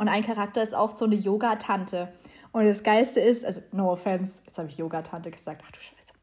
Und 0.00 0.08
ein 0.08 0.24
Charakter 0.24 0.62
ist 0.62 0.74
auch 0.74 0.88
so 0.88 1.04
eine 1.04 1.14
Yoga-Tante. 1.14 2.10
Und 2.52 2.64
das 2.64 2.82
Geilste 2.82 3.20
ist, 3.20 3.44
also 3.44 3.60
no 3.70 3.92
offense, 3.92 4.40
jetzt 4.46 4.56
habe 4.56 4.66
ich 4.66 4.78
Yoga-Tante 4.78 5.30
gesagt, 5.30 5.60
ach 5.62 5.70
du 5.72 5.78
Scheiße. 5.78 6.14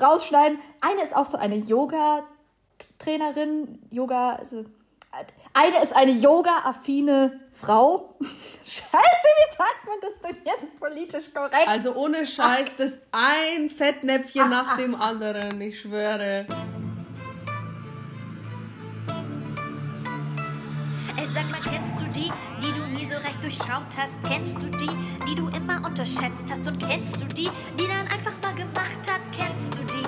Rausschneiden. 0.00 0.58
Eine 0.80 1.02
ist 1.02 1.14
auch 1.14 1.26
so 1.26 1.36
eine 1.36 1.56
Yoga-Trainerin, 1.56 3.80
Yoga, 3.90 4.36
also 4.36 4.64
eine 5.52 5.82
ist 5.82 5.94
eine 5.94 6.12
yoga-affine 6.12 7.38
Frau. 7.50 8.16
Scheiße, 8.64 8.94
wie 8.94 9.56
sagt 9.58 9.84
man 9.86 9.98
das 10.00 10.18
denn 10.20 10.38
jetzt 10.46 10.74
politisch 10.80 11.34
korrekt? 11.34 11.68
Also 11.68 11.94
ohne 11.94 12.24
Scheiß, 12.24 12.70
ach. 12.72 12.78
das 12.78 13.02
ein 13.12 13.68
Fettnäpfchen 13.68 14.44
ach, 14.44 14.48
nach 14.48 14.68
ach. 14.68 14.78
dem 14.78 14.94
anderen, 14.94 15.60
ich 15.60 15.78
schwöre. 15.78 16.46
Ey, 21.22 21.26
sag 21.26 21.48
mal, 21.50 21.60
kennst 21.60 22.00
du 22.00 22.04
die, 22.06 22.32
so 23.12 23.18
recht 23.18 23.42
durchschaut 23.42 23.96
hast? 23.96 24.18
Kennst 24.22 24.62
du 24.62 24.66
die, 24.66 24.90
die 25.28 25.34
du 25.34 25.48
immer 25.48 25.84
unterschätzt 25.84 26.50
hast? 26.50 26.66
Und 26.66 26.78
kennst 26.78 27.20
du 27.20 27.26
die, 27.26 27.50
die 27.78 27.86
dann 27.86 28.06
einfach 28.08 28.32
mal 28.42 28.54
gemacht 28.54 29.00
hat? 29.10 29.20
Kennst 29.36 29.76
du 29.76 29.82
die? 29.84 30.02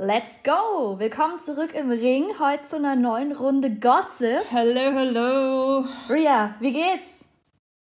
Let's 0.00 0.40
go! 0.42 0.98
Willkommen 0.98 1.38
zurück 1.38 1.74
im 1.74 1.90
Ring, 1.90 2.26
heute 2.40 2.62
zu 2.62 2.76
einer 2.76 2.96
neuen 2.96 3.32
Runde 3.32 3.70
Gossip. 3.70 4.42
Hello, 4.48 4.92
hello! 4.92 5.84
Ria, 6.08 6.54
wie 6.60 6.72
geht's? 6.72 7.27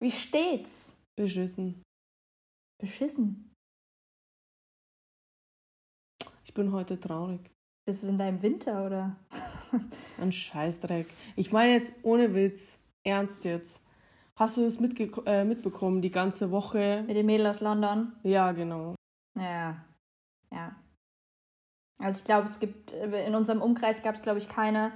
Wie 0.01 0.11
steht's? 0.11 0.97
Beschissen. 1.17 1.83
Beschissen? 2.81 3.55
Ich 6.45 6.53
bin 6.53 6.73
heute 6.73 6.99
traurig. 6.99 7.51
Bist 7.87 8.05
du 8.05 8.09
in 8.09 8.19
deinem 8.19 8.43
Winter, 8.43 8.87
oder? 8.87 9.17
Ein 10.21 10.33
Scheißdreck. 10.33 11.07
Ich 11.37 11.53
meine 11.53 11.73
jetzt 11.73 11.95
ohne 12.03 12.35
Witz, 12.35 12.79
ernst 13.03 13.45
jetzt. 13.45 13.83
Hast 14.37 14.57
du 14.57 14.63
das 14.65 14.77
äh, 15.27 15.45
mitbekommen, 15.45 16.03
die 16.03 16.11
ganze 16.11 16.51
Woche? 16.51 17.05
Mit 17.07 17.17
dem 17.17 17.27
Mädel 17.27 17.47
aus 17.47 17.61
London? 17.61 18.13
Ja, 18.25 18.53
genau. 18.53 18.95
Ja, 19.37 19.85
ja. 20.51 20.77
Also 21.99 22.19
ich 22.19 22.25
glaube, 22.25 22.45
es 22.45 22.59
gibt, 22.59 22.93
äh, 22.93 23.27
in 23.27 23.35
unserem 23.35 23.63
Umkreis 23.63 24.03
gab 24.03 24.15
es, 24.15 24.23
glaube 24.23 24.39
ich, 24.39 24.49
keine, 24.49 24.93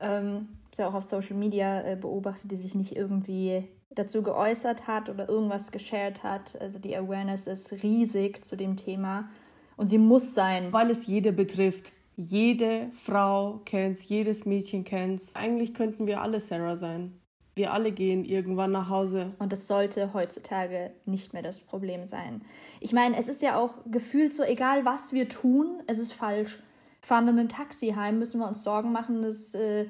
ähm, 0.00 0.58
ist 0.70 0.78
ja 0.78 0.88
auch 0.88 0.94
auf 0.94 1.04
Social 1.04 1.36
Media 1.36 1.82
äh, 1.82 1.96
beobachtet, 1.96 2.50
die 2.50 2.56
sich 2.56 2.74
nicht 2.74 2.96
irgendwie 2.96 3.68
dazu 3.90 4.22
geäußert 4.22 4.86
hat 4.86 5.08
oder 5.08 5.28
irgendwas 5.28 5.72
geshared 5.72 6.22
hat. 6.22 6.60
Also 6.60 6.78
die 6.78 6.96
Awareness 6.96 7.46
ist 7.46 7.72
riesig 7.82 8.44
zu 8.44 8.56
dem 8.56 8.76
Thema 8.76 9.28
und 9.76 9.86
sie 9.86 9.98
muss 9.98 10.34
sein. 10.34 10.72
Weil 10.72 10.90
es 10.90 11.06
jede 11.06 11.32
betrifft. 11.32 11.92
Jede 12.16 12.90
Frau 12.92 13.60
kennt's, 13.64 14.08
jedes 14.08 14.44
Mädchen 14.44 14.84
kennt's. 14.84 15.34
Eigentlich 15.34 15.74
könnten 15.74 16.06
wir 16.06 16.20
alle 16.20 16.40
Sarah 16.40 16.76
sein. 16.76 17.20
Wir 17.56 17.72
alle 17.72 17.92
gehen 17.92 18.24
irgendwann 18.24 18.72
nach 18.72 18.88
Hause. 18.88 19.32
Und 19.38 19.52
das 19.52 19.66
sollte 19.66 20.12
heutzutage 20.12 20.92
nicht 21.06 21.32
mehr 21.32 21.42
das 21.42 21.62
Problem 21.62 22.04
sein. 22.04 22.42
Ich 22.80 22.92
meine, 22.92 23.16
es 23.16 23.28
ist 23.28 23.42
ja 23.42 23.56
auch 23.56 23.78
gefühlt 23.86 24.34
so, 24.34 24.42
egal 24.42 24.84
was 24.84 25.12
wir 25.12 25.28
tun, 25.28 25.82
es 25.86 25.98
ist 25.98 26.12
falsch. 26.12 26.60
Fahren 27.00 27.26
wir 27.26 27.32
mit 27.32 27.42
dem 27.42 27.48
Taxi 27.48 27.90
heim, 27.90 28.18
müssen 28.18 28.40
wir 28.40 28.48
uns 28.48 28.64
Sorgen 28.64 28.90
machen, 28.90 29.22
dass 29.22 29.54
äh, 29.54 29.86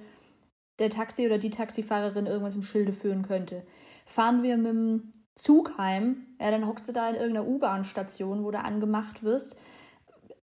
der 0.78 0.91
Taxi 0.91 1.27
oder 1.27 1.39
die 1.39 1.50
Taxifahrerin 1.50 2.27
irgendwas 2.27 2.56
im 2.56 2.62
Schilde 2.62 2.92
führen 2.92 3.22
könnte. 3.22 3.64
Fahren 4.06 4.42
wir 4.42 4.56
mit 4.56 4.67
dem 4.67 5.12
Zug 5.36 5.78
heim, 5.78 6.27
ja, 6.41 6.50
dann 6.50 6.66
hockst 6.66 6.89
du 6.89 6.92
da 6.92 7.08
in 7.08 7.16
irgendeiner 7.16 7.47
U-Bahn-Station, 7.47 8.44
wo 8.44 8.50
du 8.50 8.58
angemacht 8.58 9.22
wirst. 9.22 9.56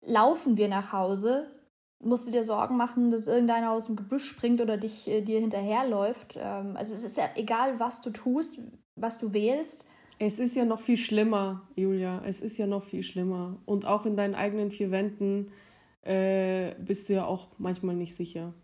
Laufen 0.02 0.56
wir 0.56 0.68
nach 0.68 0.92
Hause, 0.92 1.50
musst 2.00 2.26
du 2.26 2.32
dir 2.32 2.44
Sorgen 2.44 2.76
machen, 2.76 3.10
dass 3.10 3.26
irgendeiner 3.26 3.70
aus 3.70 3.86
dem 3.86 3.96
Gebüsch 3.96 4.24
springt 4.24 4.60
oder 4.60 4.76
dich 4.76 5.08
äh, 5.08 5.20
dir 5.20 5.40
hinterherläuft. 5.40 6.38
Ähm, 6.40 6.76
also 6.76 6.94
es 6.94 7.04
ist 7.04 7.16
ja 7.16 7.28
egal, 7.36 7.78
was 7.78 8.00
du 8.00 8.10
tust, 8.10 8.60
was 8.96 9.18
du 9.18 9.32
wählst. 9.32 9.86
Es 10.18 10.38
ist 10.38 10.56
ja 10.56 10.64
noch 10.64 10.80
viel 10.80 10.96
schlimmer, 10.96 11.68
Julia. 11.76 12.22
Es 12.24 12.40
ist 12.40 12.58
ja 12.58 12.66
noch 12.66 12.82
viel 12.82 13.02
schlimmer. 13.02 13.58
Und 13.64 13.86
auch 13.86 14.04
in 14.06 14.16
deinen 14.16 14.34
eigenen 14.34 14.70
vier 14.70 14.90
Wänden 14.90 15.50
äh, 16.02 16.74
bist 16.78 17.08
du 17.08 17.14
ja 17.14 17.24
auch 17.24 17.48
manchmal 17.58 17.94
nicht 17.94 18.16
sicher. 18.16 18.54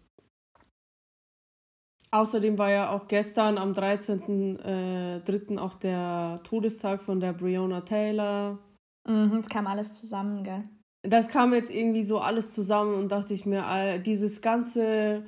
Außerdem 2.16 2.58
war 2.58 2.70
ja 2.70 2.90
auch 2.90 3.08
gestern 3.08 3.58
am 3.58 3.72
13.03. 3.72 5.54
Äh, 5.54 5.58
auch 5.58 5.74
der 5.74 6.40
Todestag 6.44 7.02
von 7.02 7.20
der 7.20 7.32
Breonna 7.32 7.82
Taylor. 7.82 8.58
Mhm, 9.08 9.38
es 9.38 9.48
kam 9.48 9.66
alles 9.66 9.94
zusammen, 9.94 10.42
gell? 10.42 10.64
das 11.08 11.28
kam 11.28 11.52
jetzt 11.54 11.70
irgendwie 11.70 12.02
so 12.02 12.18
alles 12.18 12.52
zusammen 12.52 12.94
und 12.94 13.12
dachte 13.12 13.34
ich 13.34 13.46
mir, 13.46 13.98
dieses 13.98 14.40
ganze, 14.40 15.24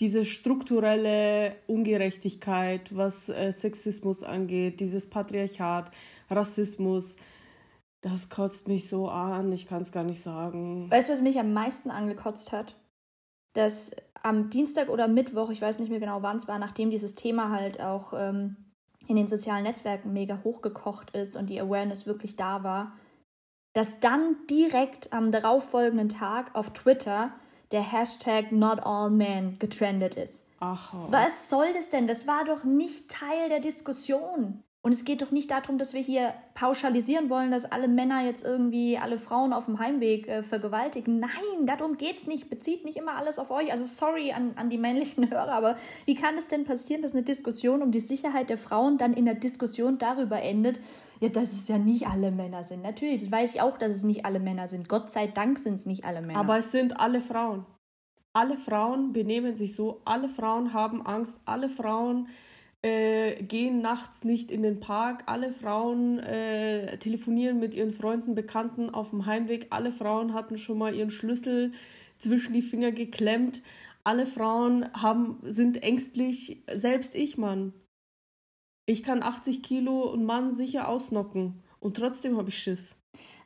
diese 0.00 0.24
strukturelle 0.24 1.56
Ungerechtigkeit, 1.66 2.96
was 2.96 3.28
äh, 3.28 3.52
Sexismus 3.52 4.22
angeht, 4.22 4.80
dieses 4.80 5.08
Patriarchat, 5.08 5.90
Rassismus, 6.30 7.16
das 8.00 8.28
kotzt 8.28 8.68
mich 8.68 8.88
so 8.88 9.08
an, 9.08 9.52
ich 9.52 9.66
kann 9.66 9.82
es 9.82 9.90
gar 9.92 10.04
nicht 10.04 10.22
sagen. 10.22 10.90
Weißt 10.90 11.08
du, 11.08 11.12
was 11.12 11.20
mich 11.20 11.38
am 11.38 11.52
meisten 11.52 11.90
angekotzt 11.90 12.52
hat? 12.52 12.76
Dass 13.54 13.90
am 14.22 14.50
Dienstag 14.50 14.88
oder 14.88 15.08
Mittwoch, 15.08 15.50
ich 15.50 15.60
weiß 15.60 15.78
nicht 15.78 15.90
mehr 15.90 16.00
genau 16.00 16.22
wann 16.22 16.36
es 16.36 16.48
war, 16.48 16.58
nachdem 16.58 16.90
dieses 16.90 17.14
Thema 17.14 17.50
halt 17.50 17.80
auch 17.80 18.12
ähm, 18.14 18.56
in 19.06 19.16
den 19.16 19.28
sozialen 19.28 19.62
Netzwerken 19.62 20.12
mega 20.12 20.40
hochgekocht 20.44 21.10
ist 21.16 21.36
und 21.36 21.50
die 21.50 21.60
Awareness 21.60 22.06
wirklich 22.06 22.36
da 22.36 22.62
war, 22.62 22.92
dass 23.72 24.00
dann 24.00 24.36
direkt 24.50 25.12
am 25.12 25.30
darauffolgenden 25.30 26.08
Tag 26.08 26.54
auf 26.54 26.72
Twitter 26.72 27.32
der 27.70 27.82
Hashtag 27.82 28.50
Not 28.52 28.80
All 28.84 29.10
Men 29.10 29.58
getrendet 29.58 30.14
ist. 30.14 30.46
Ach. 30.60 30.94
Was 31.08 31.50
soll 31.50 31.72
das 31.74 31.88
denn? 31.88 32.06
Das 32.06 32.26
war 32.26 32.44
doch 32.44 32.64
nicht 32.64 33.10
Teil 33.10 33.48
der 33.48 33.60
Diskussion. 33.60 34.62
Und 34.80 34.92
es 34.92 35.04
geht 35.04 35.22
doch 35.22 35.32
nicht 35.32 35.50
darum, 35.50 35.76
dass 35.76 35.92
wir 35.92 36.00
hier 36.00 36.34
pauschalisieren 36.54 37.28
wollen, 37.30 37.50
dass 37.50 37.64
alle 37.64 37.88
Männer 37.88 38.24
jetzt 38.24 38.44
irgendwie 38.44 38.96
alle 38.96 39.18
Frauen 39.18 39.52
auf 39.52 39.64
dem 39.64 39.80
Heimweg 39.80 40.28
äh, 40.28 40.42
vergewaltigen. 40.44 41.18
Nein, 41.18 41.66
darum 41.66 41.96
geht's 41.96 42.28
nicht. 42.28 42.48
Bezieht 42.48 42.84
nicht 42.84 42.96
immer 42.96 43.16
alles 43.16 43.40
auf 43.40 43.50
euch. 43.50 43.72
Also 43.72 43.84
sorry 43.84 44.30
an, 44.30 44.52
an 44.54 44.70
die 44.70 44.78
männlichen 44.78 45.30
Hörer, 45.30 45.52
aber 45.52 45.76
wie 46.04 46.14
kann 46.14 46.36
es 46.36 46.46
denn 46.46 46.64
passieren, 46.64 47.02
dass 47.02 47.12
eine 47.12 47.24
Diskussion 47.24 47.82
um 47.82 47.90
die 47.90 48.00
Sicherheit 48.00 48.50
der 48.50 48.58
Frauen 48.58 48.98
dann 48.98 49.14
in 49.14 49.24
der 49.24 49.34
Diskussion 49.34 49.98
darüber 49.98 50.40
endet, 50.40 50.78
ja, 51.20 51.28
dass 51.28 51.52
es 51.52 51.66
ja 51.66 51.78
nicht 51.78 52.06
alle 52.06 52.30
Männer 52.30 52.62
sind. 52.62 52.82
Natürlich, 52.82 53.18
das 53.22 53.32
weiß 53.32 53.56
ich 53.56 53.60
auch, 53.60 53.78
dass 53.78 53.90
es 53.90 54.04
nicht 54.04 54.24
alle 54.24 54.38
Männer 54.38 54.68
sind. 54.68 54.88
Gott 54.88 55.10
sei 55.10 55.26
Dank 55.26 55.58
sind 55.58 55.74
es 55.74 55.86
nicht 55.86 56.04
alle 56.04 56.20
Männer. 56.20 56.38
Aber 56.38 56.58
es 56.58 56.70
sind 56.70 57.00
alle 57.00 57.20
Frauen. 57.20 57.66
Alle 58.32 58.56
Frauen 58.56 59.12
benehmen 59.12 59.56
sich 59.56 59.74
so, 59.74 60.00
alle 60.04 60.28
Frauen 60.28 60.72
haben 60.72 61.04
Angst, 61.04 61.40
alle 61.44 61.68
Frauen 61.68 62.28
äh, 62.82 63.42
gehen 63.42 63.80
nachts 63.80 64.24
nicht 64.24 64.50
in 64.50 64.62
den 64.62 64.80
Park, 64.80 65.24
alle 65.26 65.52
Frauen 65.52 66.18
äh, 66.20 66.96
telefonieren 66.98 67.58
mit 67.58 67.74
ihren 67.74 67.92
Freunden, 67.92 68.34
Bekannten 68.34 68.90
auf 68.90 69.10
dem 69.10 69.26
Heimweg, 69.26 69.66
alle 69.70 69.92
Frauen 69.92 70.34
hatten 70.34 70.58
schon 70.58 70.78
mal 70.78 70.94
ihren 70.94 71.10
Schlüssel 71.10 71.72
zwischen 72.18 72.52
die 72.52 72.62
Finger 72.62 72.92
geklemmt, 72.92 73.62
alle 74.04 74.26
Frauen 74.26 74.92
haben, 74.92 75.38
sind 75.42 75.82
ängstlich, 75.82 76.62
selbst 76.72 77.14
ich, 77.14 77.36
Mann. 77.36 77.72
Ich 78.86 79.02
kann 79.02 79.22
80 79.22 79.62
Kilo 79.62 80.10
und 80.10 80.24
Mann 80.24 80.50
sicher 80.50 80.88
ausnocken. 80.88 81.62
Und 81.78 81.96
trotzdem 81.96 82.38
habe 82.38 82.48
ich 82.48 82.58
Schiss. 82.58 82.96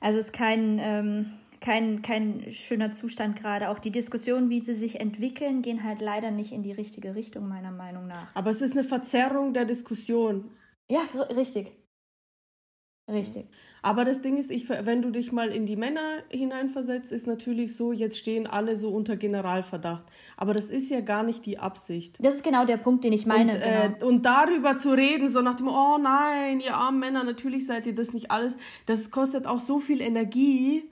Also 0.00 0.18
es 0.18 0.26
ist 0.26 0.32
kein 0.32 0.78
ähm, 0.80 1.32
kein, 1.62 2.02
kein 2.02 2.50
schöner 2.50 2.92
Zustand 2.92 3.40
gerade. 3.40 3.70
Auch 3.70 3.78
die 3.78 3.90
Diskussionen, 3.90 4.50
wie 4.50 4.60
sie 4.60 4.74
sich 4.74 5.00
entwickeln, 5.00 5.62
gehen 5.62 5.84
halt 5.84 6.02
leider 6.02 6.30
nicht 6.30 6.52
in 6.52 6.62
die 6.62 6.72
richtige 6.72 7.14
Richtung, 7.14 7.48
meiner 7.48 7.70
Meinung 7.70 8.06
nach. 8.06 8.34
Aber 8.34 8.50
es 8.50 8.60
ist 8.60 8.72
eine 8.72 8.84
Verzerrung 8.84 9.54
der 9.54 9.64
Diskussion. 9.64 10.50
Ja, 10.88 11.00
richtig. 11.34 11.72
Richtig. 13.10 13.46
Aber 13.82 14.04
das 14.04 14.22
Ding 14.22 14.36
ist, 14.36 14.50
ich, 14.50 14.68
wenn 14.68 15.02
du 15.02 15.10
dich 15.10 15.32
mal 15.32 15.48
in 15.48 15.66
die 15.66 15.74
Männer 15.74 16.22
hineinversetzt, 16.30 17.10
ist 17.10 17.26
natürlich 17.26 17.76
so, 17.76 17.92
jetzt 17.92 18.16
stehen 18.16 18.46
alle 18.46 18.76
so 18.76 18.90
unter 18.90 19.16
Generalverdacht. 19.16 20.04
Aber 20.36 20.54
das 20.54 20.70
ist 20.70 20.88
ja 20.88 21.00
gar 21.00 21.24
nicht 21.24 21.44
die 21.44 21.58
Absicht. 21.58 22.16
Das 22.20 22.36
ist 22.36 22.44
genau 22.44 22.64
der 22.64 22.76
Punkt, 22.76 23.02
den 23.02 23.12
ich 23.12 23.26
meine. 23.26 23.56
Und, 23.56 23.60
äh, 23.60 23.90
genau. 23.94 24.06
und 24.06 24.24
darüber 24.24 24.76
zu 24.76 24.92
reden, 24.92 25.28
so 25.28 25.42
nach 25.42 25.56
dem, 25.56 25.66
oh 25.66 25.98
nein, 25.98 26.60
ihr 26.60 26.76
armen 26.76 27.00
Männer, 27.00 27.24
natürlich 27.24 27.66
seid 27.66 27.86
ihr 27.86 27.94
das 27.94 28.12
nicht 28.12 28.30
alles, 28.30 28.56
das 28.86 29.10
kostet 29.10 29.48
auch 29.48 29.58
so 29.58 29.80
viel 29.80 30.00
Energie 30.00 30.88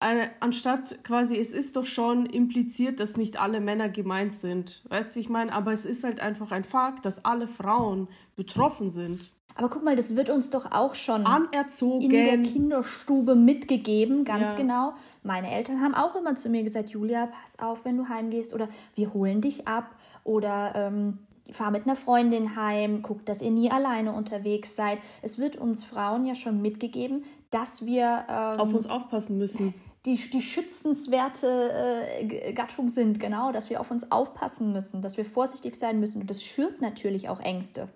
anstatt 0.00 1.04
quasi, 1.04 1.36
es 1.36 1.52
ist 1.52 1.76
doch 1.76 1.84
schon 1.84 2.26
impliziert, 2.26 3.00
dass 3.00 3.16
nicht 3.16 3.38
alle 3.38 3.60
Männer 3.60 3.88
gemeint 3.88 4.32
sind. 4.32 4.82
Weißt 4.88 5.14
du, 5.14 5.20
ich 5.20 5.28
meine, 5.28 5.52
aber 5.52 5.72
es 5.72 5.84
ist 5.84 6.04
halt 6.04 6.20
einfach 6.20 6.50
ein 6.52 6.64
Fakt, 6.64 7.04
dass 7.04 7.24
alle 7.24 7.46
Frauen 7.46 8.08
betroffen 8.34 8.90
sind. 8.90 9.30
Aber 9.56 9.68
guck 9.68 9.84
mal, 9.84 9.96
das 9.96 10.16
wird 10.16 10.30
uns 10.30 10.48
doch 10.48 10.72
auch 10.72 10.94
schon 10.94 11.26
anerzogen 11.26 12.04
in 12.04 12.10
der 12.10 12.38
Kinderstube 12.38 13.34
mitgegeben, 13.34 14.24
ganz 14.24 14.52
ja. 14.52 14.56
genau. 14.56 14.94
Meine 15.22 15.50
Eltern 15.50 15.82
haben 15.82 15.94
auch 15.94 16.16
immer 16.16 16.34
zu 16.34 16.48
mir 16.48 16.62
gesagt, 16.62 16.90
Julia, 16.90 17.26
pass 17.26 17.58
auf, 17.58 17.84
wenn 17.84 17.98
du 17.98 18.08
heimgehst 18.08 18.54
oder 18.54 18.68
wir 18.94 19.12
holen 19.12 19.42
dich 19.42 19.68
ab 19.68 19.94
oder 20.24 20.72
ähm, 20.76 21.18
fahr 21.50 21.70
mit 21.70 21.84
einer 21.84 21.96
Freundin 21.96 22.56
heim, 22.56 23.02
guck, 23.02 23.26
dass 23.26 23.42
ihr 23.42 23.50
nie 23.50 23.70
alleine 23.70 24.12
unterwegs 24.14 24.76
seid. 24.76 25.00
Es 25.20 25.38
wird 25.38 25.56
uns 25.56 25.84
Frauen 25.84 26.24
ja 26.24 26.34
schon 26.34 26.62
mitgegeben, 26.62 27.24
dass 27.50 27.84
wir 27.84 28.24
ähm, 28.28 28.60
auf 28.60 28.72
uns 28.72 28.86
aufpassen 28.86 29.36
müssen. 29.36 29.74
Die, 30.06 30.16
die 30.16 30.40
schützenswerte 30.40 31.72
äh, 31.72 32.52
Gattung 32.54 32.88
sind, 32.88 33.20
genau, 33.20 33.52
dass 33.52 33.68
wir 33.68 33.80
auf 33.80 33.90
uns 33.90 34.10
aufpassen 34.10 34.72
müssen, 34.72 35.02
dass 35.02 35.18
wir 35.18 35.26
vorsichtig 35.26 35.76
sein 35.76 36.00
müssen. 36.00 36.22
Und 36.22 36.30
das 36.30 36.42
schürt 36.42 36.80
natürlich 36.80 37.28
auch 37.28 37.40
Ängste. 37.40 37.88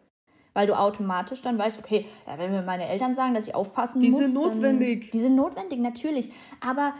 Weil 0.53 0.67
du 0.67 0.79
automatisch 0.79 1.43
dann 1.43 1.59
weißt, 1.59 1.79
okay, 1.79 2.07
ja, 2.27 2.39
wenn 2.39 2.53
mir 2.53 2.63
meine 2.63 2.87
Eltern 2.87 3.15
sagen, 3.15 3.35
dass 3.35 3.49
ich 3.49 3.55
aufpassen 3.55 4.01
die 4.01 4.11
muss. 4.11 4.21
Die 4.21 4.27
sind 4.27 4.43
notwendig. 4.43 5.11
Die 5.11 5.19
sind 5.19 5.35
notwendig, 5.35 5.81
natürlich. 5.81 6.31
Aber 6.61 6.95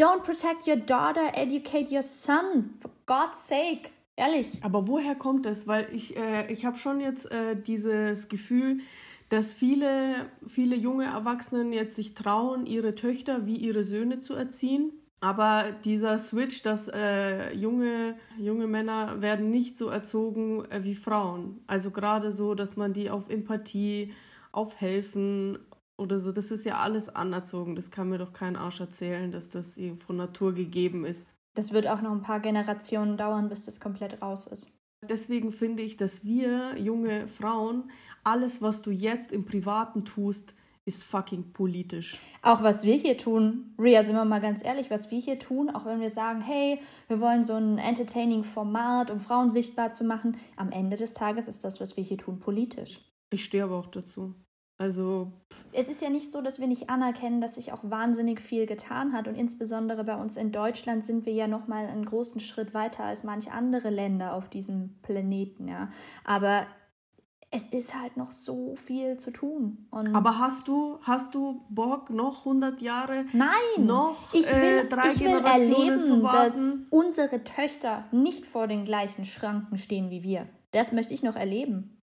don't 0.00 0.22
protect 0.22 0.66
your 0.66 0.76
daughter, 0.76 1.34
educate 1.34 1.92
your 1.94 2.02
son. 2.02 2.70
For 2.80 2.90
God's 3.04 3.46
sake. 3.46 3.90
Ehrlich. 4.16 4.64
Aber 4.64 4.88
woher 4.88 5.14
kommt 5.14 5.44
das? 5.44 5.66
Weil 5.66 5.88
ich, 5.92 6.16
äh, 6.16 6.50
ich 6.50 6.64
habe 6.64 6.76
schon 6.76 7.00
jetzt 7.00 7.30
äh, 7.30 7.54
dieses 7.54 8.28
Gefühl, 8.28 8.80
dass 9.28 9.54
viele, 9.54 10.30
viele 10.46 10.76
junge 10.76 11.06
Erwachsene 11.06 11.74
jetzt 11.74 11.96
sich 11.96 12.14
trauen, 12.14 12.66
ihre 12.66 12.94
Töchter 12.94 13.46
wie 13.46 13.56
ihre 13.56 13.84
Söhne 13.84 14.18
zu 14.18 14.34
erziehen. 14.34 14.92
Aber 15.20 15.72
dieser 15.84 16.18
Switch, 16.18 16.62
dass 16.62 16.88
äh, 16.88 17.52
junge, 17.54 18.16
junge 18.38 18.66
Männer 18.66 19.22
werden 19.22 19.50
nicht 19.50 19.76
so 19.76 19.88
erzogen 19.88 20.64
äh, 20.66 20.84
wie 20.84 20.94
Frauen. 20.94 21.62
Also 21.66 21.90
gerade 21.90 22.32
so, 22.32 22.54
dass 22.54 22.76
man 22.76 22.92
die 22.92 23.10
auf 23.10 23.28
Empathie, 23.30 24.12
auf 24.52 24.80
Helfen 24.80 25.58
oder 25.96 26.18
so, 26.18 26.32
das 26.32 26.50
ist 26.50 26.66
ja 26.66 26.78
alles 26.78 27.08
anerzogen. 27.08 27.74
Das 27.74 27.90
kann 27.90 28.10
mir 28.10 28.18
doch 28.18 28.34
kein 28.34 28.56
Arsch 28.56 28.80
erzählen, 28.80 29.32
dass 29.32 29.48
das 29.48 29.80
von 30.06 30.16
Natur 30.16 30.52
gegeben 30.52 31.06
ist. 31.06 31.34
Das 31.54 31.72
wird 31.72 31.88
auch 31.88 32.02
noch 32.02 32.12
ein 32.12 32.22
paar 32.22 32.40
Generationen 32.40 33.16
dauern, 33.16 33.48
bis 33.48 33.64
das 33.64 33.80
komplett 33.80 34.22
raus 34.22 34.46
ist. 34.46 34.76
Deswegen 35.02 35.52
finde 35.52 35.82
ich, 35.82 35.96
dass 35.96 36.24
wir 36.24 36.76
junge 36.78 37.28
Frauen, 37.28 37.90
alles, 38.24 38.62
was 38.62 38.82
du 38.82 38.90
jetzt 38.90 39.30
im 39.30 39.44
Privaten 39.44 40.04
tust, 40.04 40.54
ist 40.86 41.04
fucking 41.04 41.52
politisch. 41.52 42.18
Auch 42.42 42.62
was 42.62 42.84
wir 42.84 42.94
hier 42.94 43.18
tun, 43.18 43.74
Ria, 43.78 44.02
sind 44.02 44.14
wir 44.14 44.24
mal 44.24 44.40
ganz 44.40 44.64
ehrlich, 44.64 44.88
was 44.88 45.10
wir 45.10 45.18
hier 45.18 45.38
tun, 45.38 45.68
auch 45.68 45.84
wenn 45.84 46.00
wir 46.00 46.10
sagen, 46.10 46.40
hey, 46.40 46.80
wir 47.08 47.20
wollen 47.20 47.42
so 47.42 47.54
ein 47.54 47.78
entertaining 47.78 48.44
Format, 48.44 49.10
um 49.10 49.18
Frauen 49.18 49.50
sichtbar 49.50 49.90
zu 49.90 50.04
machen, 50.04 50.36
am 50.54 50.70
Ende 50.70 50.96
des 50.96 51.14
Tages 51.14 51.48
ist 51.48 51.64
das, 51.64 51.80
was 51.80 51.96
wir 51.96 52.04
hier 52.04 52.18
tun, 52.18 52.38
politisch. 52.38 53.00
Ich 53.30 53.42
stehe 53.42 53.64
aber 53.64 53.76
auch 53.76 53.88
dazu. 53.88 54.34
Also. 54.78 55.32
Es 55.72 55.88
ist 55.88 56.02
ja 56.02 56.10
nicht 56.10 56.30
so, 56.30 56.42
dass 56.42 56.60
wir 56.60 56.66
nicht 56.66 56.90
anerkennen, 56.90 57.40
dass 57.40 57.54
sich 57.54 57.72
auch 57.72 57.80
wahnsinnig 57.84 58.40
viel 58.40 58.66
getan 58.66 59.12
hat. 59.12 59.26
Und 59.26 59.34
insbesondere 59.34 60.04
bei 60.04 60.16
uns 60.16 60.36
in 60.36 60.52
Deutschland 60.52 61.02
sind 61.02 61.24
wir 61.24 61.32
ja 61.32 61.48
nochmal 61.48 61.86
einen 61.86 62.04
großen 62.04 62.40
Schritt 62.40 62.74
weiter 62.74 63.04
als 63.04 63.24
manche 63.24 63.52
andere 63.52 63.88
Länder 63.88 64.34
auf 64.34 64.48
diesem 64.48 64.98
Planeten, 65.02 65.66
ja. 65.66 65.88
Aber 66.24 66.66
es 67.50 67.68
ist 67.68 67.94
halt 67.94 68.16
noch 68.16 68.32
so 68.32 68.76
viel 68.76 69.16
zu 69.16 69.30
tun. 69.30 69.86
Und 69.90 70.14
Aber 70.14 70.38
hast 70.38 70.68
du, 70.68 70.98
hast 71.02 71.34
du 71.34 71.64
Bock, 71.70 72.10
noch 72.10 72.40
100 72.40 72.80
Jahre? 72.82 73.24
Nein! 73.32 73.86
Noch 73.86 74.34
ich 74.34 74.50
will, 74.50 74.84
äh, 74.84 74.88
drei 74.88 75.08
ich 75.08 75.20
will 75.20 75.44
erleben, 75.44 76.22
dass 76.22 76.74
unsere 76.90 77.44
Töchter 77.44 78.04
nicht 78.12 78.44
vor 78.44 78.66
den 78.66 78.84
gleichen 78.84 79.24
Schranken 79.24 79.78
stehen 79.78 80.10
wie 80.10 80.22
wir. 80.22 80.48
Das 80.72 80.92
möchte 80.92 81.14
ich 81.14 81.22
noch 81.22 81.36
erleben. 81.36 81.95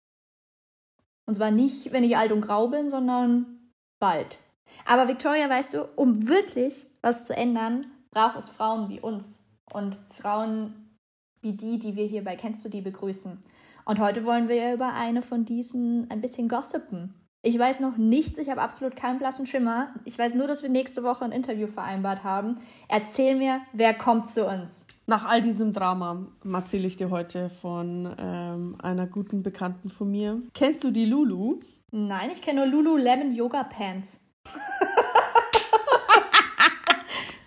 Und 1.32 1.36
zwar 1.36 1.52
nicht, 1.52 1.94
wenn 1.94 2.04
ich 2.04 2.18
alt 2.18 2.34
und 2.34 2.42
grau 2.42 2.68
bin, 2.68 2.90
sondern 2.90 3.72
bald. 4.02 4.38
Aber 4.86 5.08
Victoria, 5.08 5.50
weißt 5.50 5.76
du, 5.76 5.86
um 5.96 6.28
wirklich 6.28 6.88
was 7.02 7.24
zu 7.24 7.34
ändern, 7.34 7.86
braucht 8.10 8.36
es 8.36 8.50
Frauen 8.50 8.90
wie 8.90 9.00
uns 9.00 9.40
und 9.72 9.98
Frauen 10.10 10.98
wie 11.42 11.54
die, 11.54 11.80
die 11.80 11.96
wir 11.96 12.04
hier 12.04 12.26
bei 12.26 12.36
Kennst 12.36 12.66
du 12.66 12.70
die 12.70 12.82
begrüßen. 12.82 13.40
Und 13.86 14.00
heute 14.02 14.26
wollen 14.26 14.50
wir 14.50 14.58
ja 14.58 14.74
über 14.74 14.94
eine 14.94 15.22
von 15.22 15.46
diesen 15.46 16.12
ein 16.12 16.20
bisschen 16.20 16.50
gossipen. 16.50 17.14
Ich 17.44 17.58
weiß 17.58 17.80
noch 17.80 17.96
nichts, 17.96 18.38
ich 18.38 18.50
habe 18.50 18.62
absolut 18.62 18.98
keinen 18.98 19.18
blassen 19.18 19.46
Schimmer. 19.46 19.96
Ich 20.04 20.20
weiß 20.20 20.36
nur, 20.36 20.50
dass 20.50 20.64
wir 20.64 20.70
nächste 20.70 21.02
Woche 21.02 21.24
ein 21.24 21.32
Interview 21.32 21.68
vereinbart 21.68 22.26
haben. 22.26 22.60
Erzähl 22.90 23.38
mir, 23.38 23.62
wer 23.72 23.94
kommt 23.94 24.28
zu 24.28 24.46
uns? 24.46 24.84
Nach 25.12 25.26
all 25.26 25.42
diesem 25.42 25.74
Drama 25.74 26.26
erzähle 26.54 26.88
ich 26.88 26.96
dir 26.96 27.10
heute 27.10 27.50
von 27.50 28.16
ähm, 28.18 28.78
einer 28.82 29.08
guten 29.08 29.44
Bekannten 29.44 29.90
von 29.90 30.10
mir. 30.10 30.42
Kennst 30.54 30.86
du 30.86 30.92
die 30.92 31.04
Lulu? 31.04 31.60
Nein, 31.92 32.30
ich 32.32 32.42
kenne 32.42 32.62
nur 32.62 32.82
Lululemon 32.82 33.36
Yoga 33.36 33.66
Pants. 33.66 34.22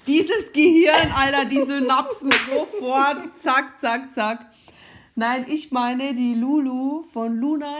Dieses 0.06 0.52
Gehirn, 0.52 1.10
Alter, 1.16 1.46
die 1.46 1.62
Synapsen 1.62 2.30
sofort, 2.52 3.34
zack, 3.34 3.80
zack, 3.80 4.12
zack. 4.12 4.50
Nein, 5.14 5.46
ich 5.48 5.72
meine 5.72 6.14
die 6.14 6.34
Lulu 6.34 7.04
von 7.14 7.34
Luna 7.34 7.78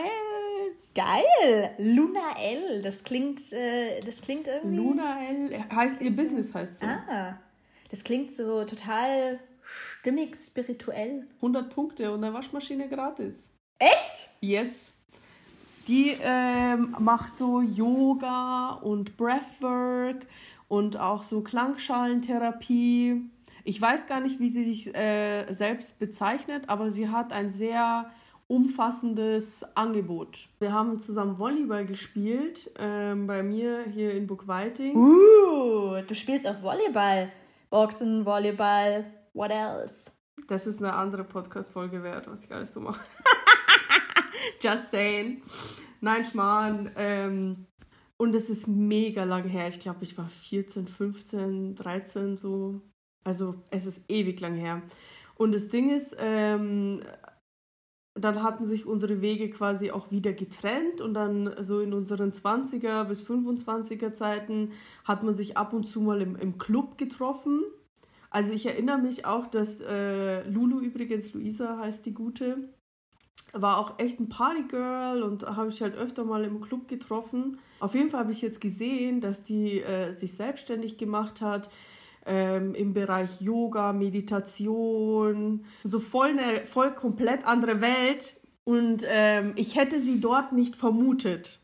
Geil! 0.95 1.75
Luna 1.77 2.41
L. 2.41 2.81
Das 2.81 3.05
klingt, 3.05 3.53
äh, 3.53 4.01
das 4.01 4.23
klingt 4.23 4.49
irgendwie. 4.49 4.77
Luna 4.77 5.23
L. 5.29 5.63
heißt 5.71 6.01
ihr 6.01 6.17
Business, 6.17 6.55
heißt 6.55 6.81
sie. 6.81 6.87
Ah. 6.87 7.39
Das 7.91 8.03
klingt 8.03 8.33
so 8.33 8.65
total 8.65 9.41
stimmig, 9.65 10.37
spirituell. 10.37 11.27
100 11.37 11.75
Punkte 11.75 12.13
und 12.13 12.23
eine 12.23 12.35
Waschmaschine 12.35 12.89
gratis. 12.89 13.53
Echt? 13.79 14.29
Yes. 14.41 14.93
Die 15.89 16.17
ähm, 16.23 16.95
macht 16.99 17.37
so 17.37 17.61
Yoga 17.61 18.79
und 18.83 19.17
Breathwork 19.17 20.27
und 20.69 20.97
auch 20.97 21.23
so 21.23 21.43
Klangschalentherapie. 21.43 23.23
Ich 23.65 23.81
weiß 23.81 24.07
gar 24.07 24.21
nicht, 24.21 24.41
wie 24.41 24.49
sie 24.49 24.65
sich 24.65 24.95
äh, 24.95 25.53
selbst 25.53 25.99
bezeichnet, 25.99 26.69
aber 26.69 26.91
sie 26.91 27.09
hat 27.09 27.33
ein 27.33 27.49
sehr 27.49 28.11
umfassendes 28.47 29.65
Angebot. 29.75 30.49
Wir 30.59 30.73
haben 30.73 30.99
zusammen 31.01 31.39
Volleyball 31.39 31.87
gespielt, 31.87 32.71
ähm, 32.79 33.27
bei 33.27 33.43
mir 33.43 33.85
hier 33.93 34.13
in 34.15 34.27
Burgweiting. 34.27 34.95
Uh, 34.95 36.03
du 36.07 36.15
spielst 36.15 36.47
auch 36.47 36.63
Volleyball. 36.63 37.31
Boxen, 37.71 38.25
Volleyball, 38.25 39.05
what 39.35 39.51
else? 39.51 40.11
Das 40.49 40.67
ist 40.67 40.79
eine 40.79 40.95
andere 40.95 41.25
Podcast-Folge 41.25 42.03
wert, 42.03 42.27
was 42.27 42.45
ich 42.45 42.53
alles 42.53 42.73
so 42.73 42.81
mache. 42.81 43.01
Just 44.63 44.91
saying. 44.91 45.43
Nein, 46.01 46.25
Schmarrn. 46.25 46.91
Ähm, 46.97 47.67
und 48.17 48.35
es 48.35 48.51
ist 48.51 48.69
mega 48.69 49.25
lang 49.25 49.45
her. 49.45 49.69
Ich 49.69 49.79
glaube, 49.79 50.05
ich 50.05 50.17
war 50.17 50.29
14, 50.29 50.89
15, 50.89 51.75
13 51.75 52.37
so. 52.37 52.81
Also 53.25 53.57
es 53.71 53.87
ist 53.87 54.03
ewig 54.09 54.41
lang 54.41 54.55
her. 54.55 54.83
Und 55.37 55.53
das 55.53 55.69
Ding 55.69 55.91
ist, 55.91 56.15
ähm, 56.19 57.01
dann 58.15 58.43
hatten 58.43 58.65
sich 58.67 58.87
unsere 58.87 59.21
Wege 59.21 59.51
quasi 59.51 59.91
auch 59.91 60.11
wieder 60.11 60.33
getrennt 60.33 61.01
und 61.01 61.15
dann 61.15 61.53
so 61.65 61.81
in 61.81 61.93
unseren 61.93 62.31
20er 62.31 63.05
bis 63.05 63.25
25er 63.25 64.13
Zeiten 64.13 64.73
hat 65.05 65.23
man 65.25 65.35
sich 65.35 65.57
ab 65.57 65.73
und 65.73 65.85
zu 65.85 66.01
mal 66.01 66.23
im, 66.23 66.37
im 66.37 66.59
Club 66.59 66.97
getroffen. 66.97 67.63
Also 68.35 68.53
ich 68.53 68.67
erinnere 68.67 68.99
mich 68.99 69.27
auch, 69.27 69.47
dass 69.47 69.81
äh, 69.81 70.43
Lulu 70.51 70.81
übrigens, 70.81 71.33
Luisa 71.33 71.79
heißt 71.79 72.05
die 72.05 72.15
Gute, 72.15 72.69
war 73.53 73.79
auch 73.79 74.01
echt 74.01 74.19
ein 74.19 74.29
Partygirl 74.29 75.23
und 75.23 75.47
habe 75.47 75.69
ich 75.69 75.81
halt 75.81 75.95
öfter 75.95 76.25
mal 76.25 76.43
im 76.43 76.61
Club 76.61 76.89
getroffen. 76.89 77.61
Auf 77.79 77.95
jeden 77.95 78.11
Fall 78.11 78.19
habe 78.19 78.33
ich 78.33 78.43
jetzt 78.43 78.61
gesehen, 78.61 79.21
dass 79.21 79.45
die 79.45 79.83
äh, 79.83 80.11
sich 80.13 80.35
selbstständig 80.35 80.99
gemacht 80.99 81.43
hat 81.43 81.71
ähm, 82.27 82.75
im 82.75 82.93
Bereich 82.93 83.41
Yoga, 83.41 83.93
Meditation, 83.93 85.65
so 85.85 86.01
voll 86.01 86.31
eine 86.31 86.67
voll 86.67 86.93
komplett 86.93 87.47
andere 87.47 87.81
Welt. 87.81 88.41
Und 88.65 89.05
ähm, 89.07 89.53
ich 89.55 89.77
hätte 89.77 90.01
sie 90.01 90.19
dort 90.19 90.53
nicht 90.53 90.75
vermutet. 90.75 91.61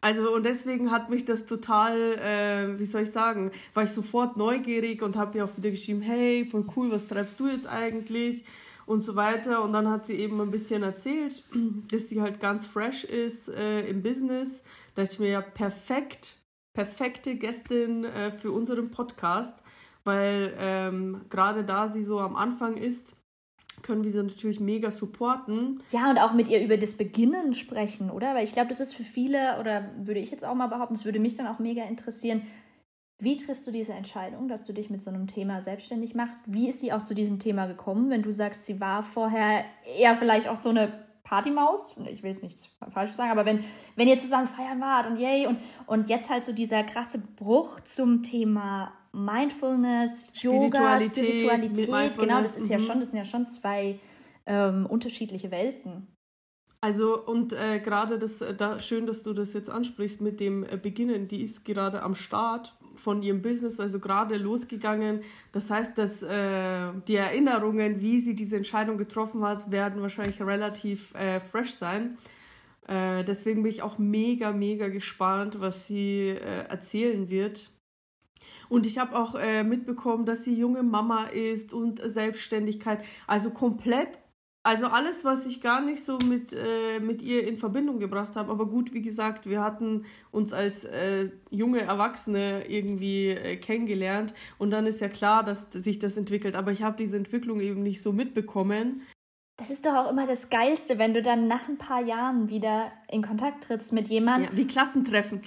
Also 0.00 0.32
und 0.34 0.44
deswegen 0.44 0.90
hat 0.90 1.10
mich 1.10 1.24
das 1.24 1.44
total, 1.44 2.14
äh, 2.14 2.78
wie 2.78 2.86
soll 2.86 3.02
ich 3.02 3.10
sagen, 3.10 3.50
war 3.74 3.84
ich 3.84 3.90
sofort 3.90 4.36
neugierig 4.36 5.02
und 5.02 5.16
habe 5.16 5.38
ihr 5.38 5.44
auch 5.44 5.56
wieder 5.56 5.70
geschrieben, 5.70 6.00
hey, 6.00 6.46
voll 6.46 6.64
cool, 6.74 6.90
was 6.90 7.06
treibst 7.06 7.38
du 7.38 7.48
jetzt 7.48 7.66
eigentlich? 7.66 8.44
Und 8.86 9.02
so 9.02 9.14
weiter. 9.14 9.62
Und 9.62 9.72
dann 9.72 9.88
hat 9.88 10.06
sie 10.06 10.14
eben 10.14 10.40
ein 10.40 10.50
bisschen 10.50 10.82
erzählt, 10.82 11.42
dass 11.90 12.08
sie 12.08 12.22
halt 12.22 12.40
ganz 12.40 12.66
fresh 12.66 13.04
ist 13.04 13.50
äh, 13.50 13.86
im 13.88 14.02
Business. 14.02 14.64
Da 14.94 15.02
ich 15.02 15.18
mir 15.18 15.28
ja 15.28 15.40
perfekt, 15.42 16.36
perfekte 16.74 17.34
Gästin 17.34 18.04
äh, 18.04 18.30
für 18.30 18.52
unseren 18.52 18.90
Podcast 18.90 19.58
weil 20.04 20.54
ähm, 20.58 21.22
gerade 21.28 21.64
da 21.64 21.88
sie 21.88 22.02
so 22.02 22.20
am 22.20 22.36
Anfang 22.36 22.76
ist, 22.76 23.16
können 23.82 24.04
wir 24.04 24.10
sie 24.10 24.22
natürlich 24.22 24.60
mega 24.60 24.90
supporten. 24.90 25.82
Ja, 25.90 26.10
und 26.10 26.18
auch 26.18 26.32
mit 26.32 26.48
ihr 26.48 26.62
über 26.62 26.76
das 26.76 26.94
Beginnen 26.94 27.54
sprechen, 27.54 28.10
oder? 28.10 28.34
Weil 28.34 28.44
ich 28.44 28.52
glaube, 28.52 28.68
das 28.68 28.80
ist 28.80 28.94
für 28.94 29.04
viele, 29.04 29.58
oder 29.60 29.90
würde 29.98 30.20
ich 30.20 30.30
jetzt 30.30 30.44
auch 30.44 30.54
mal 30.54 30.66
behaupten, 30.66 30.94
es 30.94 31.04
würde 31.04 31.20
mich 31.20 31.36
dann 31.36 31.46
auch 31.46 31.58
mega 31.58 31.84
interessieren, 31.84 32.42
wie 33.22 33.36
triffst 33.36 33.66
du 33.66 33.70
diese 33.70 33.92
Entscheidung, 33.92 34.48
dass 34.48 34.64
du 34.64 34.72
dich 34.72 34.88
mit 34.88 35.02
so 35.02 35.10
einem 35.10 35.26
Thema 35.26 35.60
selbstständig 35.60 36.14
machst? 36.14 36.44
Wie 36.46 36.68
ist 36.68 36.80
sie 36.80 36.92
auch 36.92 37.02
zu 37.02 37.14
diesem 37.14 37.38
Thema 37.38 37.66
gekommen, 37.66 38.08
wenn 38.08 38.22
du 38.22 38.32
sagst, 38.32 38.64
sie 38.64 38.80
war 38.80 39.02
vorher 39.02 39.64
eher 39.98 40.16
vielleicht 40.16 40.48
auch 40.48 40.56
so 40.56 40.70
eine 40.70 40.99
Partymaus? 41.22 41.96
Ich 42.10 42.22
will 42.22 42.30
es 42.30 42.42
nichts 42.42 42.70
falsch 42.88 43.12
sagen, 43.12 43.30
aber 43.30 43.44
wenn, 43.44 43.64
wenn 43.96 44.08
ihr 44.08 44.18
zusammen 44.18 44.46
feiern 44.46 44.80
wart 44.80 45.06
und 45.06 45.16
yay 45.16 45.46
und, 45.46 45.58
und 45.86 46.08
jetzt 46.08 46.30
halt 46.30 46.44
so 46.44 46.52
dieser 46.52 46.82
krasse 46.82 47.18
Bruch 47.18 47.80
zum 47.80 48.22
Thema 48.22 48.92
Mindfulness, 49.12 50.42
Yoga, 50.42 51.00
Spiritualität, 51.00 51.84
Spiritualität 51.84 52.18
genau, 52.18 52.40
das 52.40 52.56
ist 52.56 52.66
mhm. 52.66 52.72
ja 52.72 52.78
schon, 52.78 52.98
das 53.00 53.08
sind 53.08 53.18
ja 53.18 53.24
schon 53.24 53.48
zwei 53.48 53.98
ähm, 54.46 54.86
unterschiedliche 54.86 55.50
Welten. 55.50 56.06
Also 56.82 57.22
und 57.22 57.52
äh, 57.52 57.78
gerade 57.80 58.18
das, 58.18 58.40
äh, 58.40 58.54
da, 58.54 58.78
schön, 58.78 59.06
dass 59.06 59.22
du 59.22 59.34
das 59.34 59.52
jetzt 59.52 59.68
ansprichst 59.68 60.20
mit 60.20 60.40
dem 60.40 60.64
äh, 60.64 60.78
Beginnen. 60.78 61.28
Die 61.28 61.42
ist 61.42 61.64
gerade 61.64 62.02
am 62.02 62.14
Start 62.14 62.74
von 62.96 63.22
ihrem 63.22 63.42
Business, 63.42 63.80
also 63.80 63.98
gerade 63.98 64.36
losgegangen. 64.36 65.20
Das 65.52 65.70
heißt, 65.70 65.98
dass 65.98 66.22
äh, 66.22 66.92
die 67.06 67.16
Erinnerungen, 67.16 68.00
wie 68.00 68.20
sie 68.20 68.34
diese 68.34 68.56
Entscheidung 68.56 68.96
getroffen 68.96 69.44
hat, 69.44 69.70
werden 69.70 70.00
wahrscheinlich 70.00 70.40
relativ 70.40 71.14
äh, 71.14 71.38
fresh 71.38 71.74
sein. 71.74 72.16
Äh, 72.88 73.24
deswegen 73.24 73.62
bin 73.62 73.72
ich 73.72 73.82
auch 73.82 73.98
mega, 73.98 74.52
mega 74.52 74.88
gespannt, 74.88 75.60
was 75.60 75.86
sie 75.86 76.30
erzählen 76.30 77.28
wird. 77.28 77.70
Und 78.68 78.86
ich 78.86 78.98
habe 78.98 79.16
auch 79.18 79.34
mitbekommen, 79.64 80.24
dass 80.24 80.44
sie 80.44 80.54
junge 80.54 80.82
Mama 80.82 81.24
ist 81.24 81.72
und 81.72 82.00
Selbstständigkeit. 82.02 83.04
Also 83.26 83.50
komplett 83.50 84.18
also 84.62 84.86
alles, 84.86 85.24
was 85.24 85.46
ich 85.46 85.62
gar 85.62 85.80
nicht 85.80 86.04
so 86.04 86.18
mit, 86.18 86.52
äh, 86.52 87.00
mit 87.00 87.22
ihr 87.22 87.46
in 87.46 87.56
Verbindung 87.56 87.98
gebracht 87.98 88.36
habe. 88.36 88.50
Aber 88.50 88.66
gut, 88.66 88.92
wie 88.92 89.00
gesagt, 89.00 89.48
wir 89.48 89.62
hatten 89.62 90.04
uns 90.30 90.52
als 90.52 90.84
äh, 90.84 91.30
junge 91.50 91.80
Erwachsene 91.80 92.68
irgendwie 92.68 93.28
äh, 93.28 93.56
kennengelernt. 93.56 94.34
Und 94.58 94.70
dann 94.70 94.86
ist 94.86 95.00
ja 95.00 95.08
klar, 95.08 95.44
dass 95.44 95.68
sich 95.72 95.98
das 95.98 96.16
entwickelt. 96.16 96.56
Aber 96.56 96.72
ich 96.72 96.82
habe 96.82 96.96
diese 96.96 97.16
Entwicklung 97.16 97.60
eben 97.60 97.82
nicht 97.82 98.02
so 98.02 98.12
mitbekommen. 98.12 99.02
Das 99.56 99.70
ist 99.70 99.86
doch 99.86 99.94
auch 99.94 100.10
immer 100.10 100.26
das 100.26 100.50
Geilste, 100.50 100.98
wenn 100.98 101.14
du 101.14 101.22
dann 101.22 101.46
nach 101.46 101.68
ein 101.68 101.78
paar 101.78 102.02
Jahren 102.02 102.48
wieder 102.48 102.92
in 103.10 103.22
Kontakt 103.22 103.64
trittst 103.64 103.92
mit 103.92 104.08
jemandem. 104.08 104.50
Ja, 104.52 104.56
wie 104.56 104.66
Klassentreffen. 104.66 105.42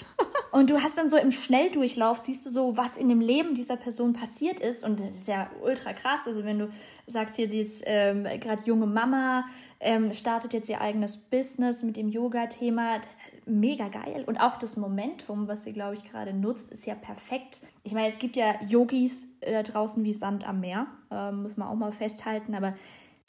Und 0.53 0.69
du 0.69 0.79
hast 0.79 0.99
dann 0.99 1.07
so 1.07 1.17
im 1.17 1.31
Schnelldurchlauf, 1.31 2.19
siehst 2.19 2.45
du 2.45 2.51
so, 2.51 2.77
was 2.77 2.95
in 2.95 3.09
dem 3.09 3.21
Leben 3.21 3.55
dieser 3.55 3.75
Person 3.75 4.13
passiert 4.13 4.59
ist. 4.59 4.83
Und 4.83 4.99
das 4.99 5.09
ist 5.09 5.27
ja 5.27 5.49
ultra 5.63 5.93
krass. 5.93 6.27
Also 6.27 6.43
wenn 6.43 6.59
du 6.59 6.69
sagst 7.07 7.37
hier, 7.37 7.47
sie 7.47 7.59
ist 7.59 7.83
ähm, 7.87 8.25
gerade 8.39 8.61
junge 8.63 8.85
Mama, 8.85 9.45
ähm, 9.79 10.13
startet 10.13 10.53
jetzt 10.53 10.69
ihr 10.69 10.79
eigenes 10.79 11.17
Business 11.17 11.81
mit 11.81 11.97
dem 11.97 12.07
Yoga-Thema. 12.07 13.01
Mega 13.47 13.87
geil. 13.87 14.25
Und 14.27 14.39
auch 14.39 14.59
das 14.59 14.77
Momentum, 14.77 15.47
was 15.47 15.63
sie, 15.63 15.73
glaube 15.73 15.95
ich, 15.95 16.03
gerade 16.03 16.35
nutzt, 16.35 16.69
ist 16.69 16.85
ja 16.85 16.93
perfekt. 16.93 17.59
Ich 17.83 17.93
meine, 17.93 18.07
es 18.07 18.19
gibt 18.19 18.35
ja 18.35 18.53
Yogis 18.67 19.29
äh, 19.39 19.53
da 19.53 19.63
draußen 19.63 20.03
wie 20.03 20.13
Sand 20.13 20.47
am 20.47 20.59
Meer, 20.59 20.85
äh, 21.09 21.31
muss 21.31 21.57
man 21.57 21.67
auch 21.67 21.75
mal 21.75 21.91
festhalten. 21.91 22.53
Aber 22.53 22.75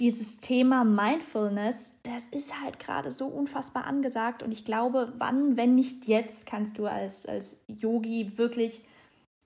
dieses 0.01 0.39
Thema 0.39 0.85
Mindfulness, 0.85 1.95
das 2.03 2.27
ist 2.27 2.61
halt 2.61 2.79
gerade 2.79 3.11
so 3.11 3.27
unfassbar 3.27 3.87
angesagt. 3.87 4.43
Und 4.43 4.51
ich 4.51 4.65
glaube, 4.65 5.13
wann, 5.19 5.57
wenn 5.57 5.75
nicht 5.75 6.07
jetzt, 6.07 6.47
kannst 6.47 6.79
du 6.79 6.87
als, 6.87 7.27
als 7.27 7.61
Yogi 7.69 8.37
wirklich 8.37 8.83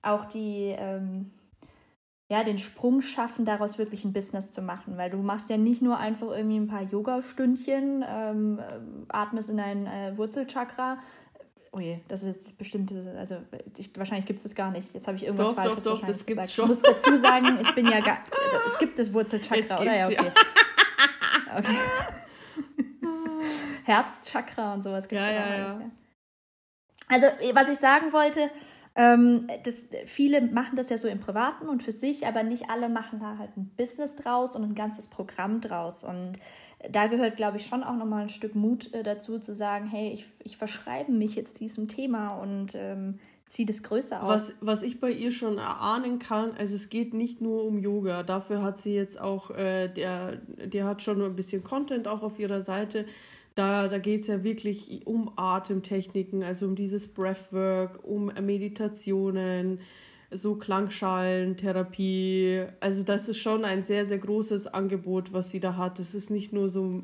auch 0.01 0.25
die, 0.25 0.75
ähm, 0.79 1.31
ja, 2.31 2.45
den 2.45 2.59
Sprung 2.59 3.03
schaffen, 3.03 3.45
daraus 3.45 3.79
wirklich 3.79 4.05
ein 4.05 4.13
Business 4.13 4.53
zu 4.53 4.63
machen. 4.63 4.97
Weil 4.97 5.11
du 5.11 5.19
machst 5.19 5.51
ja 5.51 5.59
nicht 5.59 5.83
nur 5.83 5.99
einfach 5.99 6.29
irgendwie 6.29 6.59
ein 6.59 6.67
paar 6.67 6.83
Yoga-Stündchen, 6.83 8.05
ähm, 8.07 8.61
atmest 9.09 9.51
in 9.51 9.59
dein 9.59 9.87
äh, 9.87 10.17
Wurzelchakra, 10.17 10.99
Oh 11.73 11.81
je, 11.81 12.01
das 12.09 12.23
ist 12.23 12.57
bestimmt, 12.57 12.93
also 13.17 13.37
ich, 13.77 13.91
wahrscheinlich 13.97 14.27
gibt 14.27 14.39
es 14.39 14.43
das 14.43 14.55
gar 14.55 14.71
nicht. 14.71 14.95
Jetzt 14.95 15.07
habe 15.07 15.17
ich 15.17 15.25
irgendwas 15.25 15.49
doch, 15.49 15.55
Falsches 15.55 15.85
doch, 15.85 16.01
doch, 16.01 16.07
das 16.07 16.25
gesagt. 16.25 16.51
Schon. 16.51 16.65
Ich 16.65 16.69
muss 16.69 16.83
dazu 16.83 17.15
sagen, 17.17 17.59
ich 17.61 17.75
bin 17.75 17.87
ja 17.87 18.01
gar, 18.01 18.19
also 18.19 18.57
es 18.67 18.79
gibt 18.79 18.99
das 18.99 19.13
Wurzelchakra, 19.13 19.81
oder? 19.81 19.97
Ja, 19.97 20.07
okay. 20.07 20.33
Ja. 21.47 21.59
okay. 21.59 21.77
Herzchakra 23.85 24.75
und 24.75 24.83
sowas 24.83 25.09
gibt 25.09 25.21
es 25.21 25.27
ja, 25.27 25.35
ja, 25.35 25.45
alles. 25.45 25.73
Ja. 25.73 25.91
Also, 27.09 27.27
was 27.55 27.69
ich 27.69 27.79
sagen 27.79 28.13
wollte, 28.13 28.51
ähm, 28.99 29.47
das, 29.63 29.87
viele 30.07 30.43
machen 30.43 30.75
das 30.75 30.91
ja 30.91 30.99
so 30.99 31.07
im 31.07 31.21
Privaten 31.21 31.69
und 31.69 31.85
für 31.85 31.93
sich, 31.93 32.27
aber 32.27 32.43
nicht 32.43 32.69
alle 32.69 32.89
machen 32.89 33.21
da 33.21 33.39
halt 33.39 33.57
ein 33.57 33.71
Business 33.77 34.17
draus 34.17 34.57
und 34.57 34.65
ein 34.65 34.75
ganzes 34.75 35.09
Programm 35.09 35.61
draus. 35.61 36.03
Und 36.03 36.33
da 36.91 37.07
gehört, 37.07 37.37
glaube 37.37 37.57
ich, 37.57 37.67
schon 37.67 37.83
auch 37.83 37.97
nochmal 37.97 38.23
ein 38.23 38.29
Stück 38.29 38.55
Mut 38.55 38.93
äh, 38.95 39.03
dazu, 39.03 39.39
zu 39.39 39.55
sagen, 39.55 39.87
hey, 39.87 40.13
ich, 40.13 40.27
ich 40.45 40.57
verschreibe 40.57 41.13
mich 41.13 41.35
jetzt 41.35 41.61
diesem 41.61 41.89
Thema 41.89 42.37
und 42.41 42.75
ähm, 42.75 43.19
ziehe 43.47 43.67
das 43.67 43.83
größer 43.83 44.23
auf. 44.23 44.29
Was, 44.29 44.55
was 44.61 44.83
ich 44.83 45.01
bei 45.01 45.11
ihr 45.11 45.33
schon 45.33 45.59
erahnen 45.59 46.19
kann, 46.19 46.53
also 46.57 46.75
es 46.77 46.89
geht 46.89 47.15
nicht 47.15 47.41
nur 47.41 47.65
um 47.65 47.79
Yoga. 47.79 48.23
Dafür 48.23 48.63
hat 48.63 48.79
sie 48.79 48.95
jetzt 48.95 49.21
auch, 49.21 49.51
äh, 49.51 49.89
der, 49.89 50.37
der 50.37 50.85
hat 50.85 51.03
schon 51.03 51.23
ein 51.23 51.35
bisschen 51.35 51.65
Content 51.65 52.07
auch 52.07 52.23
auf 52.23 52.39
ihrer 52.39 52.63
Seite 52.63 53.07
da, 53.59 53.89
da 53.89 53.99
geht 53.99 54.21
es 54.21 54.29
ja 54.29 54.45
wirklich 54.45 55.05
um 55.05 55.33
Atemtechniken, 55.35 56.45
also 56.45 56.67
um 56.67 56.77
dieses 56.77 57.09
Breathwork, 57.09 57.99
um 58.05 58.27
Meditationen, 58.41 59.81
so 60.31 60.57
Klangschalentherapie. 60.57 62.67
Also 62.81 63.03
das 63.03 63.29
ist 63.29 63.39
schon 63.39 63.65
ein 63.65 63.83
sehr, 63.83 64.07
sehr 64.07 64.19
großes 64.19 64.69
Angebot, 64.69 65.33
was 65.33 65.51
sie 65.51 65.61
da 65.61 65.77
hat. 65.77 65.99
Das 65.99 66.15
ist 66.15 66.31
nicht 66.31 66.53
nur 66.53 66.69
so 66.69 67.03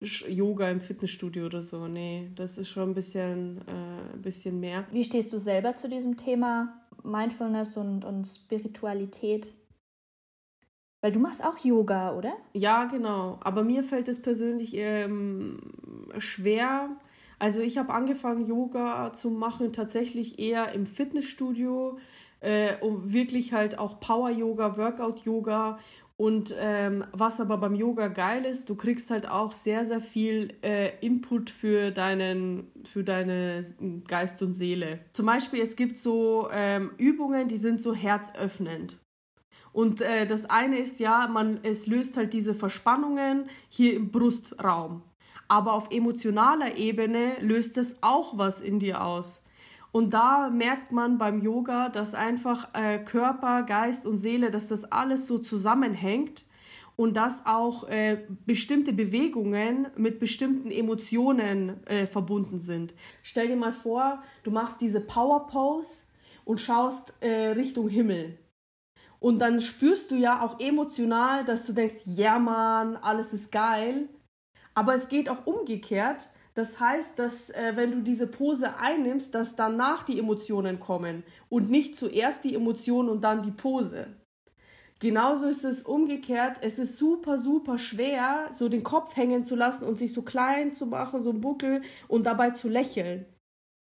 Yoga 0.00 0.70
im 0.70 0.80
Fitnessstudio 0.80 1.46
oder 1.46 1.62
so. 1.62 1.88
Nee, 1.88 2.30
das 2.34 2.58
ist 2.58 2.68
schon 2.68 2.90
ein 2.90 2.94
bisschen, 2.94 3.58
äh, 3.66 4.14
ein 4.14 4.22
bisschen 4.22 4.60
mehr. 4.60 4.84
Wie 4.92 5.04
stehst 5.04 5.32
du 5.32 5.38
selber 5.38 5.74
zu 5.74 5.88
diesem 5.88 6.16
Thema 6.16 6.80
Mindfulness 7.02 7.76
und, 7.76 8.04
und 8.04 8.24
Spiritualität? 8.24 9.52
Weil 11.02 11.12
du 11.12 11.18
machst 11.18 11.44
auch 11.44 11.58
Yoga, 11.58 12.16
oder? 12.16 12.34
Ja, 12.52 12.84
genau. 12.84 13.38
Aber 13.42 13.64
mir 13.64 13.82
fällt 13.82 14.08
es 14.08 14.20
persönlich 14.20 14.74
ähm, 14.74 15.58
schwer. 16.18 16.90
Also 17.38 17.60
ich 17.60 17.78
habe 17.78 17.92
angefangen, 17.92 18.46
Yoga 18.46 19.12
zu 19.14 19.30
machen, 19.30 19.72
tatsächlich 19.72 20.38
eher 20.38 20.72
im 20.72 20.84
Fitnessstudio, 20.84 21.98
äh, 22.40 22.74
um 22.80 23.12
wirklich 23.12 23.52
halt 23.52 23.78
auch 23.78 24.00
Power-Yoga, 24.00 24.76
Workout-Yoga. 24.76 25.78
Und 26.16 26.54
ähm, 26.58 27.04
was 27.12 27.40
aber 27.40 27.56
beim 27.56 27.74
Yoga 27.74 28.08
geil 28.08 28.44
ist, 28.44 28.68
du 28.68 28.74
kriegst 28.74 29.10
halt 29.10 29.26
auch 29.26 29.52
sehr, 29.52 29.86
sehr 29.86 30.02
viel 30.02 30.52
äh, 30.62 30.90
Input 31.00 31.48
für, 31.48 31.90
deinen, 31.90 32.70
für 32.86 33.02
deine 33.02 33.64
Geist 34.06 34.42
und 34.42 34.52
Seele. 34.52 35.00
Zum 35.12 35.24
Beispiel, 35.24 35.62
es 35.62 35.76
gibt 35.76 35.96
so 35.96 36.48
ähm, 36.52 36.90
Übungen, 36.98 37.48
die 37.48 37.56
sind 37.56 37.80
so 37.80 37.94
herzöffnend. 37.94 38.98
Und 39.72 40.02
äh, 40.02 40.26
das 40.26 40.44
eine 40.50 40.78
ist 40.78 41.00
ja, 41.00 41.26
man, 41.26 41.60
es 41.62 41.86
löst 41.86 42.18
halt 42.18 42.34
diese 42.34 42.54
Verspannungen 42.54 43.48
hier 43.70 43.94
im 43.94 44.10
Brustraum. 44.10 45.02
Aber 45.48 45.72
auf 45.72 45.90
emotionaler 45.90 46.76
Ebene 46.76 47.36
löst 47.40 47.78
es 47.78 47.96
auch 48.02 48.36
was 48.36 48.60
in 48.60 48.78
dir 48.78 49.02
aus. 49.02 49.42
Und 49.92 50.14
da 50.14 50.50
merkt 50.50 50.92
man 50.92 51.18
beim 51.18 51.40
Yoga, 51.40 51.88
dass 51.88 52.14
einfach 52.14 52.68
äh, 52.74 52.98
Körper, 52.98 53.64
Geist 53.64 54.06
und 54.06 54.18
Seele, 54.18 54.50
dass 54.50 54.68
das 54.68 54.84
alles 54.84 55.26
so 55.26 55.38
zusammenhängt 55.38 56.44
und 56.96 57.16
dass 57.16 57.46
auch 57.46 57.88
äh, 57.88 58.18
bestimmte 58.46 58.92
Bewegungen 58.92 59.88
mit 59.96 60.20
bestimmten 60.20 60.70
Emotionen 60.70 61.84
äh, 61.86 62.06
verbunden 62.06 62.58
sind. 62.58 62.94
Stell 63.22 63.48
dir 63.48 63.56
mal 63.56 63.72
vor, 63.72 64.22
du 64.42 64.50
machst 64.50 64.80
diese 64.80 65.00
Power 65.00 65.46
Pose 65.46 66.02
und 66.44 66.60
schaust 66.60 67.14
äh, 67.20 67.52
Richtung 67.52 67.88
Himmel. 67.88 68.38
Und 69.18 69.38
dann 69.38 69.60
spürst 69.60 70.10
du 70.10 70.14
ja 70.14 70.42
auch 70.42 70.60
emotional, 70.60 71.44
dass 71.44 71.66
du 71.66 71.72
denkst, 71.72 72.02
ja 72.06 72.38
Mann, 72.38 72.96
alles 72.96 73.32
ist 73.32 73.50
geil. 73.52 74.08
Aber 74.74 74.94
es 74.94 75.08
geht 75.08 75.28
auch 75.28 75.46
umgekehrt. 75.46 76.30
Das 76.60 76.78
heißt, 76.78 77.18
dass 77.18 77.48
äh, 77.48 77.72
wenn 77.74 77.90
du 77.90 78.02
diese 78.02 78.26
Pose 78.26 78.76
einnimmst, 78.76 79.34
dass 79.34 79.56
danach 79.56 80.02
die 80.02 80.18
Emotionen 80.18 80.78
kommen 80.78 81.22
und 81.48 81.70
nicht 81.70 81.96
zuerst 81.96 82.44
die 82.44 82.54
Emotionen 82.54 83.08
und 83.08 83.22
dann 83.22 83.40
die 83.40 83.50
Pose. 83.50 84.08
Genauso 84.98 85.46
ist 85.46 85.64
es 85.64 85.80
umgekehrt. 85.80 86.58
Es 86.60 86.78
ist 86.78 86.98
super, 86.98 87.38
super 87.38 87.78
schwer, 87.78 88.50
so 88.52 88.68
den 88.68 88.82
Kopf 88.82 89.16
hängen 89.16 89.42
zu 89.42 89.56
lassen 89.56 89.84
und 89.84 89.96
sich 89.96 90.12
so 90.12 90.20
klein 90.20 90.74
zu 90.74 90.84
machen, 90.84 91.22
so 91.22 91.30
ein 91.30 91.40
Buckel 91.40 91.80
und 92.08 92.26
dabei 92.26 92.50
zu 92.50 92.68
lächeln. 92.68 93.24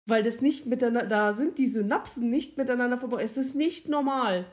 Weil 0.07 0.23
das 0.23 0.41
nicht 0.41 0.65
miteinander, 0.65 1.07
da 1.07 1.33
sind 1.33 1.59
die 1.59 1.67
Synapsen 1.67 2.31
nicht 2.31 2.57
miteinander 2.57 2.97
verbunden. 2.97 3.23
Es 3.23 3.37
ist 3.37 3.53
nicht 3.53 3.87
normal. 3.87 4.47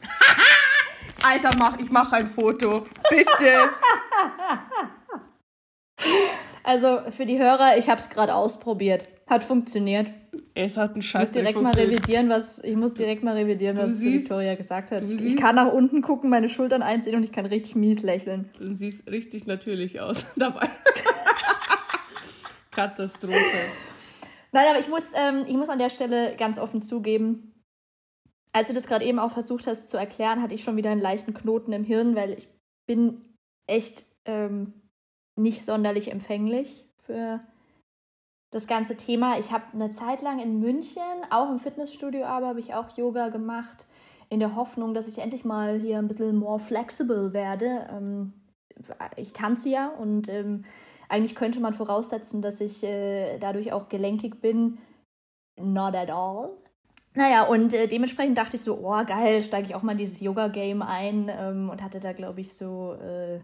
Alter, 1.22 1.50
mach, 1.58 1.78
ich 1.78 1.90
mache 1.90 2.16
ein 2.16 2.28
Foto. 2.28 2.86
Bitte. 3.10 3.52
Also 6.64 7.00
für 7.10 7.26
die 7.26 7.38
Hörer, 7.38 7.76
ich 7.76 7.88
habe 7.88 7.98
es 7.98 8.10
gerade 8.10 8.34
ausprobiert. 8.34 9.08
Hat 9.28 9.42
funktioniert. 9.42 10.08
Es 10.54 10.76
hat 10.76 10.92
einen 10.92 11.02
Scheiß. 11.02 11.30
Ich 11.30 11.34
muss 11.34 11.42
direkt 11.42 11.62
mal 11.62 11.74
revidieren, 11.74 12.28
was 12.28 12.62
ich 12.62 12.76
muss 12.76 12.94
direkt 12.94 13.22
mal 13.22 13.34
revidieren, 13.34 13.76
was 13.76 13.98
siehst, 13.98 14.22
Victoria 14.22 14.54
gesagt 14.54 14.90
hat. 14.90 15.06
Ich 15.06 15.36
kann 15.36 15.56
nach 15.56 15.72
unten 15.72 16.02
gucken, 16.02 16.30
meine 16.30 16.48
Schultern 16.48 16.82
einziehen 16.82 17.16
und 17.16 17.24
ich 17.24 17.32
kann 17.32 17.46
richtig 17.46 17.74
mies 17.74 18.02
lächeln. 18.02 18.50
Du 18.58 18.74
siehst 18.74 19.10
richtig 19.10 19.46
natürlich 19.46 20.00
aus 20.00 20.26
dabei. 20.36 20.68
Katastrophe. 22.70 23.36
Nein, 24.52 24.66
aber 24.68 24.78
ich 24.78 24.88
muss, 24.88 25.10
ähm, 25.14 25.44
ich 25.46 25.56
muss 25.56 25.68
an 25.68 25.78
der 25.78 25.90
Stelle 25.90 26.36
ganz 26.36 26.58
offen 26.58 26.82
zugeben, 26.82 27.52
als 28.52 28.68
du 28.68 28.74
das 28.74 28.86
gerade 28.86 29.04
eben 29.04 29.18
auch 29.18 29.32
versucht 29.32 29.66
hast 29.66 29.88
zu 29.88 29.96
erklären, 29.96 30.42
hatte 30.42 30.54
ich 30.54 30.62
schon 30.62 30.76
wieder 30.76 30.90
einen 30.90 31.00
leichten 31.00 31.32
Knoten 31.32 31.72
im 31.72 31.84
Hirn, 31.84 32.14
weil 32.14 32.32
ich 32.32 32.48
bin 32.86 33.36
echt 33.66 34.04
ähm, 34.26 34.81
nicht 35.36 35.64
sonderlich 35.64 36.10
empfänglich 36.10 36.88
für 36.96 37.40
das 38.50 38.66
ganze 38.66 38.96
Thema. 38.96 39.38
Ich 39.38 39.50
habe 39.50 39.64
eine 39.72 39.90
Zeit 39.90 40.22
lang 40.22 40.38
in 40.38 40.60
München, 40.60 41.02
auch 41.30 41.50
im 41.50 41.58
Fitnessstudio 41.58 42.24
aber, 42.24 42.48
habe 42.48 42.60
ich 42.60 42.74
auch 42.74 42.96
Yoga 42.96 43.28
gemacht, 43.28 43.86
in 44.28 44.40
der 44.40 44.56
Hoffnung, 44.56 44.94
dass 44.94 45.08
ich 45.08 45.18
endlich 45.18 45.44
mal 45.44 45.80
hier 45.80 45.98
ein 45.98 46.08
bisschen 46.08 46.36
more 46.36 46.58
flexible 46.58 47.32
werde. 47.32 47.88
Ähm, 47.90 48.32
ich 49.16 49.32
tanze 49.32 49.68
ja 49.68 49.88
und 49.88 50.28
ähm, 50.28 50.64
eigentlich 51.08 51.34
könnte 51.34 51.60
man 51.60 51.74
voraussetzen, 51.74 52.42
dass 52.42 52.60
ich 52.60 52.82
äh, 52.84 53.38
dadurch 53.38 53.72
auch 53.72 53.88
gelenkig 53.88 54.40
bin. 54.40 54.78
Not 55.60 55.94
at 55.94 56.10
all. 56.10 56.50
Naja, 57.14 57.44
und 57.44 57.74
äh, 57.74 57.86
dementsprechend 57.86 58.38
dachte 58.38 58.56
ich 58.56 58.62
so, 58.62 58.78
oh 58.78 59.04
geil, 59.04 59.42
steige 59.42 59.68
ich 59.68 59.74
auch 59.74 59.82
mal 59.82 59.92
in 59.92 59.98
dieses 59.98 60.20
Yoga-Game 60.20 60.80
ein 60.80 61.30
ähm, 61.30 61.68
und 61.68 61.82
hatte 61.82 62.00
da, 62.00 62.12
glaube 62.12 62.40
ich, 62.40 62.54
so 62.54 62.94
äh, 62.94 63.40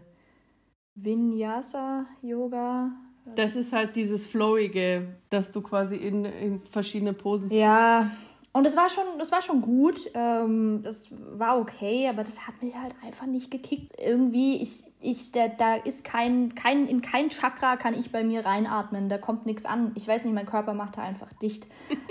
Vinyasa-Yoga. 1.03 2.91
Das 3.35 3.55
ist 3.55 3.73
halt 3.73 3.95
dieses 3.95 4.25
Flowige, 4.25 5.07
dass 5.29 5.51
du 5.51 5.61
quasi 5.61 5.95
in, 5.95 6.25
in 6.25 6.61
verschiedene 6.65 7.13
Posen. 7.13 7.51
Ja, 7.51 8.09
und 8.51 8.65
es 8.65 8.75
war 8.75 8.89
schon, 8.89 9.03
das 9.19 9.31
war 9.31 9.41
schon 9.41 9.61
gut. 9.61 10.09
Ähm, 10.15 10.81
das 10.83 11.09
war 11.11 11.59
okay, 11.59 12.07
aber 12.07 12.23
das 12.23 12.47
hat 12.47 12.61
mich 12.61 12.75
halt 12.75 12.95
einfach 13.05 13.27
nicht 13.27 13.51
gekickt. 13.51 13.91
Irgendwie, 13.99 14.57
ich, 14.61 14.83
ich, 15.01 15.31
der, 15.31 15.49
da 15.49 15.75
ist 15.75 16.03
kein, 16.03 16.55
kein, 16.55 16.87
in 16.87 17.01
kein 17.01 17.29
Chakra 17.29 17.75
kann 17.75 17.93
ich 17.93 18.11
bei 18.11 18.23
mir 18.23 18.45
reinatmen. 18.45 19.07
Da 19.07 19.19
kommt 19.19 19.45
nichts 19.45 19.65
an. 19.65 19.91
Ich 19.95 20.07
weiß 20.07 20.25
nicht, 20.25 20.33
mein 20.33 20.47
Körper 20.47 20.73
macht 20.73 20.97
da 20.97 21.03
einfach 21.03 21.31
dicht. 21.33 21.67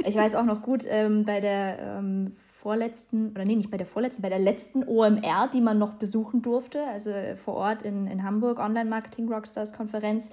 Ich 0.07 0.15
weiß 0.15 0.37
auch 0.37 0.45
noch 0.45 0.63
gut, 0.63 0.85
ähm, 0.87 1.25
bei 1.25 1.41
der 1.41 1.79
ähm, 1.81 2.37
vorletzten, 2.61 3.31
oder 3.31 3.45
nee, 3.45 3.55
nicht 3.55 3.71
bei 3.71 3.77
der 3.77 3.87
vorletzten, 3.87 4.23
bei 4.23 4.29
der 4.29 4.41
letzten 4.41 4.83
OMR, 4.83 5.49
die 5.53 5.61
man 5.61 5.79
noch 5.79 5.95
besuchen 5.95 6.43
durfte, 6.43 6.85
also 6.89 7.13
vor 7.37 7.55
Ort 7.55 7.83
in, 7.83 8.09
in 8.09 8.25
Hamburg, 8.25 8.59
Online 8.59 8.91
Marketing 8.91 9.33
Rockstars 9.33 9.73
Konferenz, 9.73 10.31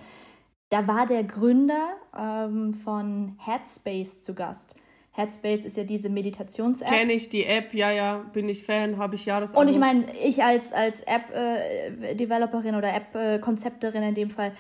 da 0.69 0.87
war 0.87 1.05
der 1.05 1.23
Gründer 1.23 1.89
ähm, 2.17 2.73
von 2.73 3.37
Headspace 3.45 4.23
zu 4.23 4.33
Gast. 4.33 4.75
Headspace 5.11 5.65
ist 5.65 5.77
ja 5.77 5.83
diese 5.83 6.09
Meditations-App. 6.09 6.89
Kenne 6.89 7.13
ich 7.13 7.29
die 7.29 7.45
App, 7.45 7.73
ja, 7.75 7.91
ja, 7.91 8.17
bin 8.33 8.49
ich 8.49 8.63
Fan, 8.63 8.97
habe 8.97 9.15
ich 9.15 9.25
Jahresabo. 9.27 9.61
Und 9.61 9.69
ich 9.69 9.77
meine, 9.77 10.05
ich 10.17 10.43
als, 10.43 10.73
als 10.73 11.01
App-Developerin 11.01 12.75
oder 12.75 12.93
App-Konzepterin 12.93 14.01
in 14.01 14.15
dem 14.15 14.29
Fall, 14.31 14.51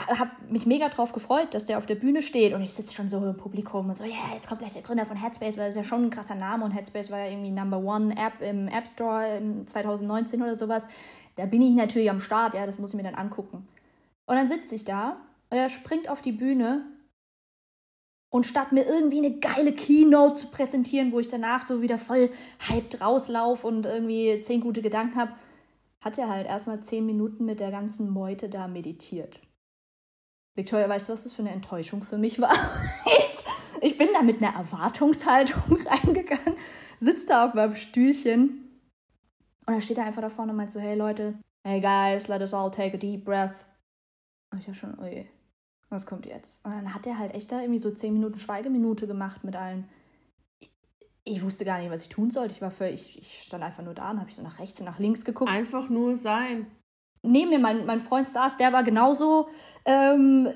habe 0.00 0.30
mich 0.48 0.66
mega 0.66 0.88
drauf 0.88 1.12
gefreut, 1.12 1.54
dass 1.54 1.66
der 1.66 1.78
auf 1.78 1.86
der 1.86 1.94
Bühne 1.94 2.20
steht 2.20 2.52
und 2.52 2.60
ich 2.60 2.72
sitze 2.72 2.94
schon 2.94 3.08
so 3.08 3.24
im 3.24 3.36
Publikum 3.36 3.88
und 3.88 3.96
so, 3.96 4.04
ja, 4.04 4.10
yeah, 4.10 4.34
jetzt 4.34 4.48
kommt 4.48 4.60
gleich 4.60 4.72
der 4.72 4.82
Gründer 4.82 5.06
von 5.06 5.16
Headspace, 5.16 5.56
weil 5.56 5.66
das 5.66 5.74
ist 5.74 5.76
ja 5.76 5.84
schon 5.84 6.04
ein 6.04 6.10
krasser 6.10 6.34
Name 6.34 6.64
und 6.64 6.72
Headspace 6.72 7.10
war 7.10 7.20
ja 7.20 7.30
irgendwie 7.30 7.52
Number 7.52 7.78
One 7.78 8.14
App 8.16 8.40
im 8.40 8.68
App 8.68 8.86
Store 8.86 9.36
im 9.38 9.66
2019 9.66 10.42
oder 10.42 10.56
sowas. 10.56 10.88
Da 11.36 11.46
bin 11.46 11.62
ich 11.62 11.74
natürlich 11.74 12.10
am 12.10 12.20
Start, 12.20 12.54
ja, 12.54 12.66
das 12.66 12.78
muss 12.78 12.90
ich 12.90 12.96
mir 12.96 13.04
dann 13.04 13.14
angucken. 13.14 13.68
Und 14.26 14.36
dann 14.36 14.48
sitze 14.48 14.74
ich 14.74 14.84
da 14.84 15.20
und 15.50 15.58
er 15.58 15.68
springt 15.68 16.08
auf 16.08 16.22
die 16.22 16.32
Bühne 16.32 16.86
und 18.30 18.46
statt 18.46 18.72
mir 18.72 18.84
irgendwie 18.84 19.18
eine 19.18 19.38
geile 19.38 19.72
Keynote 19.72 20.34
zu 20.34 20.46
präsentieren, 20.48 21.12
wo 21.12 21.20
ich 21.20 21.28
danach 21.28 21.62
so 21.62 21.82
wieder 21.82 21.98
voll 21.98 22.30
hyped 22.68 23.00
rauslaufe 23.00 23.64
und 23.64 23.86
irgendwie 23.86 24.40
zehn 24.40 24.60
gute 24.60 24.82
Gedanken 24.82 25.16
habe, 25.16 25.34
hat 26.00 26.18
er 26.18 26.28
halt 26.28 26.48
erstmal 26.48 26.80
zehn 26.80 27.06
Minuten 27.06 27.44
mit 27.44 27.60
der 27.60 27.70
ganzen 27.70 28.10
Meute 28.10 28.48
da 28.48 28.66
meditiert. 28.66 29.40
Victoria, 30.54 30.88
weißt 30.88 31.08
du, 31.08 31.12
was 31.12 31.24
das 31.24 31.32
für 31.32 31.42
eine 31.42 31.50
Enttäuschung 31.50 32.02
für 32.02 32.18
mich 32.18 32.40
war? 32.40 32.52
ich, 33.06 33.44
ich 33.92 33.96
bin 33.96 34.08
da 34.12 34.22
mit 34.22 34.42
einer 34.42 34.56
Erwartungshaltung 34.56 35.78
reingegangen, 35.86 36.56
sitze 36.98 37.28
da 37.28 37.46
auf 37.46 37.54
meinem 37.54 37.74
Stühlchen 37.74 38.64
und 39.66 39.72
dann 39.72 39.80
steht 39.80 39.98
er 39.98 40.04
einfach 40.04 40.22
da 40.22 40.28
vorne 40.28 40.52
und 40.52 40.58
meint 40.58 40.70
so, 40.70 40.78
hey 40.78 40.94
Leute, 40.94 41.38
hey 41.66 41.80
guys, 41.80 42.28
let 42.28 42.40
us 42.40 42.52
all 42.52 42.70
take 42.70 42.94
a 42.94 42.98
deep 42.98 43.24
breath. 43.24 43.64
Und 44.52 44.60
ich 44.60 44.68
war 44.68 44.74
schon, 44.74 44.98
oh 45.00 45.24
was 45.88 46.06
kommt 46.06 46.26
jetzt? 46.26 46.64
Und 46.64 46.72
dann 46.72 46.92
hat 46.92 47.06
er 47.06 47.18
halt 47.18 47.34
echt 47.34 47.50
da 47.50 47.60
irgendwie 47.60 47.78
so 47.78 47.90
zehn 47.90 48.12
Minuten 48.12 48.38
Schweigeminute 48.38 49.06
gemacht 49.06 49.44
mit 49.44 49.56
allen. 49.56 49.88
Ich 51.24 51.42
wusste 51.42 51.64
gar 51.64 51.78
nicht, 51.78 51.90
was 51.90 52.02
ich 52.02 52.08
tun 52.10 52.30
sollte. 52.30 52.52
Ich 52.52 52.60
war 52.60 52.70
völlig, 52.70 53.18
ich 53.18 53.42
stand 53.42 53.64
einfach 53.64 53.82
nur 53.82 53.94
da 53.94 54.10
und 54.10 54.20
habe 54.20 54.28
ich 54.28 54.36
so 54.36 54.42
nach 54.42 54.58
rechts 54.58 54.78
und 54.80 54.86
nach 54.86 54.98
links 54.98 55.24
geguckt. 55.24 55.50
Einfach 55.50 55.88
nur 55.88 56.16
sein. 56.16 56.66
Neben 57.24 57.50
mir 57.50 57.58
mein, 57.58 57.86
mein 57.86 58.00
Freund 58.00 58.26
Stars, 58.26 58.56
der 58.56 58.72
war 58.72 58.82
genauso, 58.82 59.48
ähm, 59.84 60.48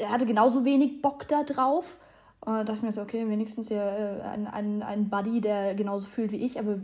er 0.00 0.10
hatte 0.10 0.26
genauso 0.26 0.64
wenig 0.64 1.00
Bock 1.00 1.26
da 1.28 1.44
drauf. 1.44 1.96
Und 2.40 2.54
da 2.54 2.64
dachte 2.64 2.78
ich 2.78 2.82
mir 2.82 2.92
so, 2.92 3.02
okay, 3.02 3.28
wenigstens 3.28 3.68
hier 3.68 3.82
äh, 3.82 4.28
ein, 4.28 4.46
ein, 4.46 4.82
ein 4.82 5.10
Buddy, 5.10 5.40
der 5.40 5.74
genauso 5.74 6.06
fühlt 6.06 6.32
wie 6.32 6.44
ich. 6.44 6.58
Aber 6.58 6.78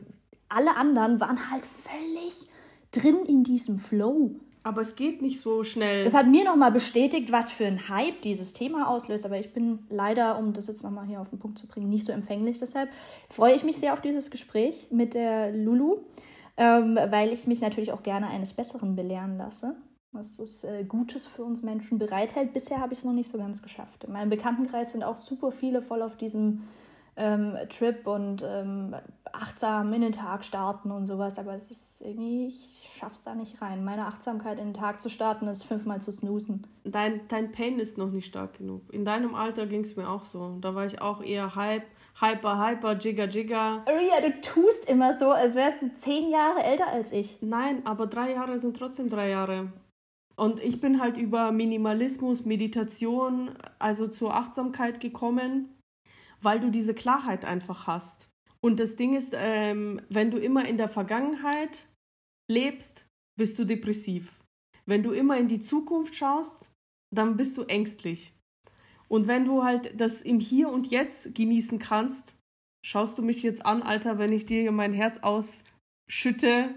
alle 0.49 0.77
anderen 0.77 1.21
waren 1.21 1.51
halt 1.51 1.65
völlig 1.65 2.49
drin 2.93 3.27
in 3.27 3.45
diesem 3.45 3.79
Flow. 3.79 4.33
Aber 4.67 4.81
es 4.81 4.97
geht 4.97 5.21
nicht 5.21 5.41
so 5.41 5.63
schnell. 5.63 6.07
Es 6.07 6.15
hat 6.15 6.27
mir 6.27 6.43
nochmal 6.43 6.73
bestätigt, 6.73 7.31
was 7.31 7.51
für 7.51 7.67
ein 7.67 7.89
Hype 7.91 8.23
dieses 8.23 8.55
Thema 8.55 8.89
auslöst. 8.89 9.27
Aber 9.27 9.39
ich 9.39 9.53
bin 9.53 9.81
leider, 9.91 10.39
um 10.39 10.55
das 10.55 10.69
jetzt 10.69 10.83
nochmal 10.83 11.07
hier 11.07 11.21
auf 11.21 11.29
den 11.29 11.39
Punkt 11.39 11.59
zu 11.59 11.67
bringen, 11.67 11.91
nicht 11.91 12.07
so 12.07 12.13
empfänglich. 12.13 12.61
Deshalb 12.61 12.89
freue 13.29 13.55
ich 13.55 13.63
mich 13.63 13.77
sehr 13.77 13.93
auf 13.93 14.01
dieses 14.01 14.31
Gespräch 14.31 14.89
mit 14.91 15.13
der 15.13 15.53
Lulu, 15.53 15.99
ähm, 16.57 16.99
weil 17.11 17.33
ich 17.33 17.47
mich 17.47 17.61
natürlich 17.61 17.93
auch 17.93 18.03
gerne 18.03 18.29
eines 18.29 18.53
Besseren 18.53 18.97
belehren 18.97 19.37
lasse, 19.37 19.77
was 20.13 20.37
das 20.37 20.65
äh, 20.65 20.85
Gutes 20.85 21.27
für 21.27 21.45
uns 21.45 21.63
Menschen 21.63 21.99
bereithält. 21.99 22.53
Bisher 22.53 22.81
habe 22.81 22.93
ich 22.93 23.01
es 23.01 23.05
noch 23.05 23.13
nicht 23.13 23.29
so 23.29 23.39
ganz 23.39 23.63
geschafft. 23.63 24.05
In 24.05 24.13
meinem 24.13 24.31
Bekanntenkreis 24.31 24.93
sind 24.93 25.03
auch 25.03 25.17
super 25.17 25.51
viele 25.51 25.83
voll 25.83 26.03
auf 26.03 26.17
diesem 26.17 26.63
ähm, 27.17 27.57
Trip 27.69 28.07
und 28.07 28.43
ähm, 28.45 28.95
achtsam 29.33 29.93
in 29.93 30.01
den 30.01 30.13
Tag 30.13 30.45
starten 30.45 30.91
und 30.91 31.07
sowas, 31.07 31.39
aber 31.39 31.55
es 31.55 31.71
ist 31.71 32.01
irgendwie, 32.01 32.47
ich 32.47 32.89
schaff's 32.93 33.25
da 33.25 33.35
nicht 33.35 33.61
rein. 33.63 33.85
Meine 33.85 34.07
Achtsamkeit 34.07 34.59
in 34.59 34.69
den 34.69 34.75
Tag 34.75 35.01
zu 35.01 35.09
starten 35.09 35.47
ist 35.47 35.65
fünfmal 35.65 36.01
zu 36.01 36.13
snoosen. 36.13 36.67
Dein, 36.85 37.21
dein 37.29 37.53
Pain 37.53 37.79
ist 37.79 37.99
noch 37.99 38.11
nicht 38.11 38.27
stark 38.27 38.59
genug. 38.59 38.93
In 38.93 39.05
deinem 39.05 39.35
Alter 39.35 39.67
ging 39.67 39.83
es 39.83 39.97
mir 39.97 40.09
auch 40.09 40.23
so. 40.23 40.59
Da 40.61 40.75
war 40.75 40.87
ich 40.87 41.01
auch 41.01 41.23
eher 41.23 41.55
hype, 41.55 41.87
hyper, 42.21 42.67
hyper, 42.67 42.99
jigger, 42.99 43.29
jigger. 43.29 43.85
Ria, 43.87 44.21
du 44.21 44.41
tust 44.41 44.89
immer 44.89 45.17
so, 45.17 45.31
als 45.31 45.55
wärst 45.55 45.83
du 45.83 45.95
zehn 45.95 46.31
Jahre 46.31 46.63
älter 46.63 46.89
als 46.89 47.13
ich. 47.13 47.39
Nein, 47.41 47.85
aber 47.87 48.07
drei 48.07 48.33
Jahre 48.33 48.59
sind 48.59 48.77
trotzdem 48.77 49.11
drei 49.11 49.31
Jahre. 49.31 49.73
Und 50.37 50.61
ich 50.61 50.81
bin 50.81 51.01
halt 51.01 51.17
über 51.17 51.53
Minimalismus, 51.53 52.45
Meditation, 52.45 53.53
also 53.79 54.09
zur 54.09 54.35
Achtsamkeit 54.35 55.01
gekommen 55.01 55.75
weil 56.45 56.61
du 56.61 56.71
diese 56.71 56.95
Klarheit 56.95 57.45
einfach 57.45 57.87
hast. 57.87 58.29
Und 58.61 58.79
das 58.79 58.97
Ding 58.97 59.15
ist, 59.15 59.35
ähm, 59.35 60.01
wenn 60.09 60.31
du 60.31 60.39
immer 60.39 60.67
in 60.67 60.77
der 60.77 60.89
Vergangenheit 60.89 61.87
lebst, 62.51 63.07
bist 63.37 63.59
du 63.59 63.65
depressiv. 63.65 64.39
Wenn 64.87 65.03
du 65.03 65.13
immer 65.13 65.39
in 65.39 65.49
die 65.49 65.61
Zukunft 65.61 66.15
schaust, 66.15 66.71
dann 67.11 67.37
bist 67.37 67.57
du 67.57 67.63
ängstlich. 67.63 68.34
Und 69.09 69.29
wenn 69.29 69.45
du 69.45 69.65
halt 69.65 70.01
das 70.01 70.23
im 70.23 70.41
Hier 70.41 70.69
und 70.69 70.87
Jetzt 70.87 71.35
genießen 71.35 71.79
kannst, 71.79 72.35
schaust 72.85 73.19
du 73.19 73.23
mich 73.23 73.43
jetzt 73.43 73.65
an, 73.65 73.83
Alter, 73.83 74.19
wenn 74.19 74.33
ich 74.33 74.47
dir 74.47 74.71
mein 74.73 74.93
Herz 74.93 75.21
ausschütte, 75.23 76.75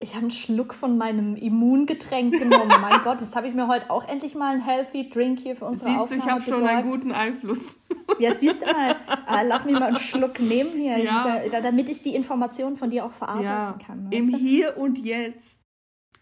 ich 0.00 0.10
habe 0.10 0.22
einen 0.22 0.30
Schluck 0.30 0.74
von 0.74 0.98
meinem 0.98 1.34
Immungetränk 1.34 2.38
genommen. 2.38 2.72
mein 2.80 3.00
Gott, 3.04 3.20
jetzt 3.20 3.34
habe 3.36 3.48
ich 3.48 3.54
mir 3.54 3.68
heute 3.68 3.90
auch 3.90 4.06
endlich 4.06 4.34
mal 4.34 4.52
einen 4.52 4.62
healthy 4.62 5.08
Drink 5.08 5.38
hier 5.38 5.56
für 5.56 5.64
unsere 5.64 5.90
siehst 5.90 6.02
Aufnahme 6.02 6.20
du, 6.20 6.26
ich 6.26 6.32
habe 6.32 6.44
schon 6.44 6.66
einen 6.66 6.90
guten 6.90 7.12
Einfluss. 7.12 7.80
Ja, 8.18 8.34
siehst 8.34 8.62
du 8.62 8.66
mal, 8.66 8.90
äh, 8.90 9.46
lass 9.46 9.64
mich 9.64 9.72
mal 9.72 9.84
einen 9.84 9.96
Schluck 9.96 10.40
nehmen 10.40 10.72
hier, 10.72 10.98
ja. 10.98 11.42
damit 11.62 11.88
ich 11.88 12.02
die 12.02 12.14
Informationen 12.14 12.76
von 12.76 12.90
dir 12.90 13.06
auch 13.06 13.12
verarbeiten 13.12 13.46
ja, 13.46 13.78
kann. 13.84 14.08
Im 14.10 14.30
du? 14.30 14.36
Hier 14.36 14.76
und 14.76 14.98
Jetzt. 14.98 15.60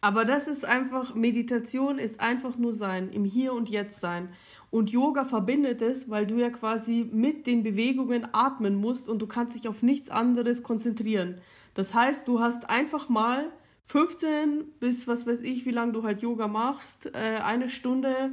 Aber 0.01 0.25
das 0.25 0.47
ist 0.47 0.65
einfach, 0.65 1.15
Meditation 1.15 1.99
ist 1.99 2.21
einfach 2.21 2.57
nur 2.57 2.73
sein, 2.73 3.11
im 3.11 3.25
Hier 3.25 3.53
und 3.53 3.69
Jetzt 3.69 4.01
sein. 4.01 4.29
Und 4.73 4.89
Yoga 4.91 5.27
verbindet 5.27 5.83
es, 5.83 6.09
weil 6.09 6.27
du 6.27 6.37
ja 6.37 6.49
quasi 6.49 7.07
mit 7.13 7.47
den 7.47 7.63
Bewegungen 7.63 8.27
atmen 8.33 8.75
musst 8.75 9.07
und 9.07 9.21
du 9.21 9.27
kannst 9.27 9.55
dich 9.55 9.69
auf 9.69 9.83
nichts 9.83 10.09
anderes 10.09 10.63
konzentrieren. 10.63 11.43
Das 11.75 11.95
heißt, 11.95 12.27
du 12.27 12.41
hast 12.41 12.71
einfach 12.71 13.11
mal 13.11 13.53
15 13.83 14.65
bis 14.81 15.07
was 15.07 15.27
weiß 15.27 15.43
ich, 15.43 15.67
wie 15.67 15.73
lange 15.73 15.93
du 15.93 16.05
halt 16.05 16.23
Yoga 16.23 16.49
machst, 16.49 17.15
äh, 17.15 17.41
eine 17.45 17.69
Stunde 17.69 18.33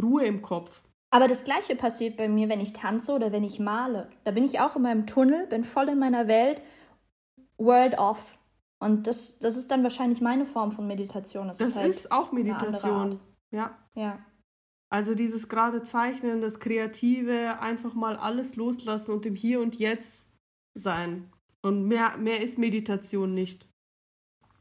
Ruhe 0.00 0.24
im 0.24 0.40
Kopf. 0.40 0.80
Aber 1.10 1.28
das 1.28 1.44
Gleiche 1.44 1.76
passiert 1.76 2.16
bei 2.16 2.26
mir, 2.26 2.48
wenn 2.48 2.60
ich 2.60 2.72
tanze 2.72 3.12
oder 3.12 3.30
wenn 3.30 3.44
ich 3.44 3.60
male. 3.60 4.08
Da 4.24 4.30
bin 4.30 4.44
ich 4.44 4.60
auch 4.60 4.76
in 4.76 4.82
meinem 4.82 5.06
Tunnel, 5.06 5.46
bin 5.46 5.62
voll 5.62 5.90
in 5.90 5.98
meiner 5.98 6.26
Welt, 6.26 6.62
world 7.58 7.98
off. 7.98 8.38
Und 8.78 9.06
das, 9.06 9.40
das 9.40 9.58
ist 9.58 9.70
dann 9.70 9.82
wahrscheinlich 9.82 10.22
meine 10.22 10.46
Form 10.46 10.72
von 10.72 10.86
Meditation. 10.86 11.48
Das, 11.48 11.58
das 11.58 11.68
ist, 11.68 11.76
halt 11.76 11.88
ist, 11.90 12.12
auch 12.12 12.32
Meditation. 12.32 13.20
Ja. 13.50 13.76
Ja. 13.94 14.18
Also 14.88 15.14
dieses 15.14 15.48
gerade 15.48 15.82
Zeichnen, 15.82 16.40
das 16.40 16.60
Kreative, 16.60 17.60
einfach 17.60 17.94
mal 17.94 18.16
alles 18.16 18.56
loslassen 18.56 19.12
und 19.12 19.26
im 19.26 19.34
Hier 19.34 19.60
und 19.60 19.76
Jetzt 19.76 20.32
sein. 20.74 21.32
Und 21.62 21.86
mehr, 21.86 22.16
mehr 22.18 22.42
ist 22.42 22.58
Meditation 22.58 23.34
nicht 23.34 23.68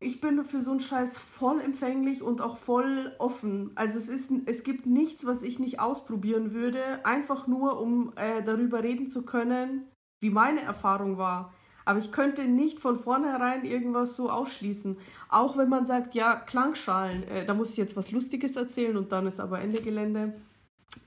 ich 0.05 0.21
bin 0.21 0.43
für 0.43 0.61
so 0.61 0.71
einen 0.71 0.79
Scheiß 0.79 1.17
voll 1.17 1.59
empfänglich 1.61 2.21
und 2.21 2.41
auch 2.41 2.57
voll 2.57 3.13
offen. 3.17 3.71
Also 3.75 3.97
es, 3.97 4.07
ist, 4.09 4.31
es 4.45 4.63
gibt 4.63 4.85
nichts, 4.85 5.25
was 5.25 5.41
ich 5.41 5.59
nicht 5.59 5.79
ausprobieren 5.79 6.53
würde, 6.53 7.03
einfach 7.03 7.47
nur, 7.47 7.79
um 7.79 8.13
äh, 8.15 8.43
darüber 8.43 8.83
reden 8.83 9.09
zu 9.09 9.23
können, 9.23 9.88
wie 10.21 10.29
meine 10.29 10.61
Erfahrung 10.61 11.17
war. 11.17 11.53
Aber 11.85 11.99
ich 11.99 12.11
könnte 12.11 12.45
nicht 12.45 12.79
von 12.79 12.97
vornherein 12.97 13.63
irgendwas 13.63 14.15
so 14.15 14.29
ausschließen. 14.29 14.97
Auch 15.29 15.55
wenn 15.57 15.69
man 15.69 15.85
sagt, 15.85 16.15
ja, 16.15 16.35
Klangschalen, 16.35 17.23
äh, 17.23 17.45
da 17.45 17.53
muss 17.53 17.71
ich 17.71 17.77
jetzt 17.77 17.95
was 17.95 18.11
Lustiges 18.11 18.55
erzählen 18.55 18.97
und 18.97 19.11
dann 19.11 19.27
ist 19.27 19.39
aber 19.39 19.61
Ende 19.61 19.81
Gelände. 19.81 20.33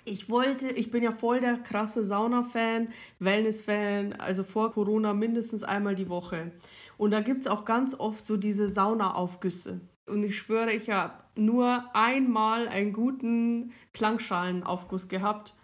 Ich 0.05 0.31
wollte, 0.31 0.69
ich 0.69 0.91
bin 0.91 1.03
ja 1.03 1.13
voll 1.13 1.41
der 1.41 1.59
krasse 1.59 2.05
Sauna-Fan, 2.05 2.89
Wellness-Fan, 3.19 4.15
also 4.15 4.45
vor 4.45 4.73
Corona 4.73 5.13
mindestens 5.15 5.65
einmal 5.65 5.95
die 5.95 6.09
Woche. 6.09 6.53
Und 6.97 7.11
da 7.11 7.21
gibt 7.21 7.41
es 7.41 7.47
auch 7.47 7.65
ganz 7.65 7.95
oft 7.95 8.25
so 8.25 8.37
diese 8.37 8.69
Saunaaufgüsse. 8.69 9.81
Und 10.09 10.23
ich 10.23 10.37
schwöre, 10.37 10.73
ich 10.73 10.91
habe 10.91 11.15
nur 11.37 11.85
einmal 11.95 12.69
einen 12.69 12.93
guten 12.93 13.73
Klangschalenaufguss 13.93 15.09
gehabt. 15.09 15.55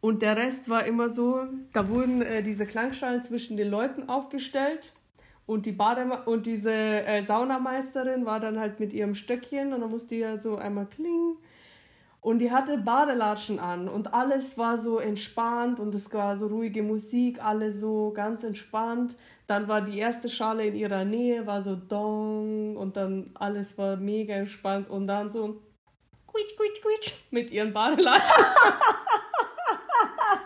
Und 0.00 0.22
der 0.22 0.36
Rest 0.36 0.68
war 0.70 0.86
immer 0.86 1.10
so, 1.10 1.46
da 1.72 1.88
wurden 1.88 2.22
äh, 2.22 2.42
diese 2.42 2.66
Klangschalen 2.66 3.22
zwischen 3.22 3.56
den 3.56 3.68
Leuten 3.68 4.08
aufgestellt 4.08 4.92
und 5.50 5.66
die 5.66 5.72
Bademe 5.72 6.22
und 6.26 6.46
diese 6.46 6.72
äh, 6.72 7.22
Saunameisterin 7.22 8.24
war 8.24 8.40
dann 8.40 8.58
halt 8.58 8.80
mit 8.80 8.92
ihrem 8.92 9.14
Stöckchen 9.14 9.72
und 9.72 9.80
dann 9.80 9.90
musste 9.90 10.14
ja 10.14 10.38
so 10.38 10.56
einmal 10.56 10.86
klingen. 10.86 11.36
Und 12.22 12.38
die 12.38 12.52
hatte 12.52 12.76
Badelatschen 12.78 13.58
an 13.58 13.88
und 13.88 14.14
alles 14.14 14.56
war 14.58 14.78
so 14.78 14.98
entspannt 14.98 15.80
und 15.80 15.94
es 15.94 16.12
war 16.12 16.36
so 16.36 16.46
ruhige 16.46 16.82
Musik, 16.82 17.42
alles 17.42 17.80
so 17.80 18.12
ganz 18.14 18.44
entspannt. 18.44 19.16
Dann 19.46 19.68
war 19.68 19.80
die 19.80 19.98
erste 19.98 20.28
Schale 20.28 20.66
in 20.66 20.76
ihrer 20.76 21.04
Nähe, 21.04 21.46
war 21.46 21.62
so 21.62 21.74
dong 21.74 22.76
und 22.76 22.96
dann 22.96 23.30
alles 23.34 23.76
war 23.76 23.96
mega 23.96 24.34
entspannt 24.34 24.88
und 24.88 25.06
dann 25.06 25.28
so 25.28 25.60
quietsch, 26.26 26.56
quietsch, 26.56 26.80
quietsch 26.82 27.14
mit 27.30 27.50
ihren 27.50 27.72
Badelatschen. 27.72 28.44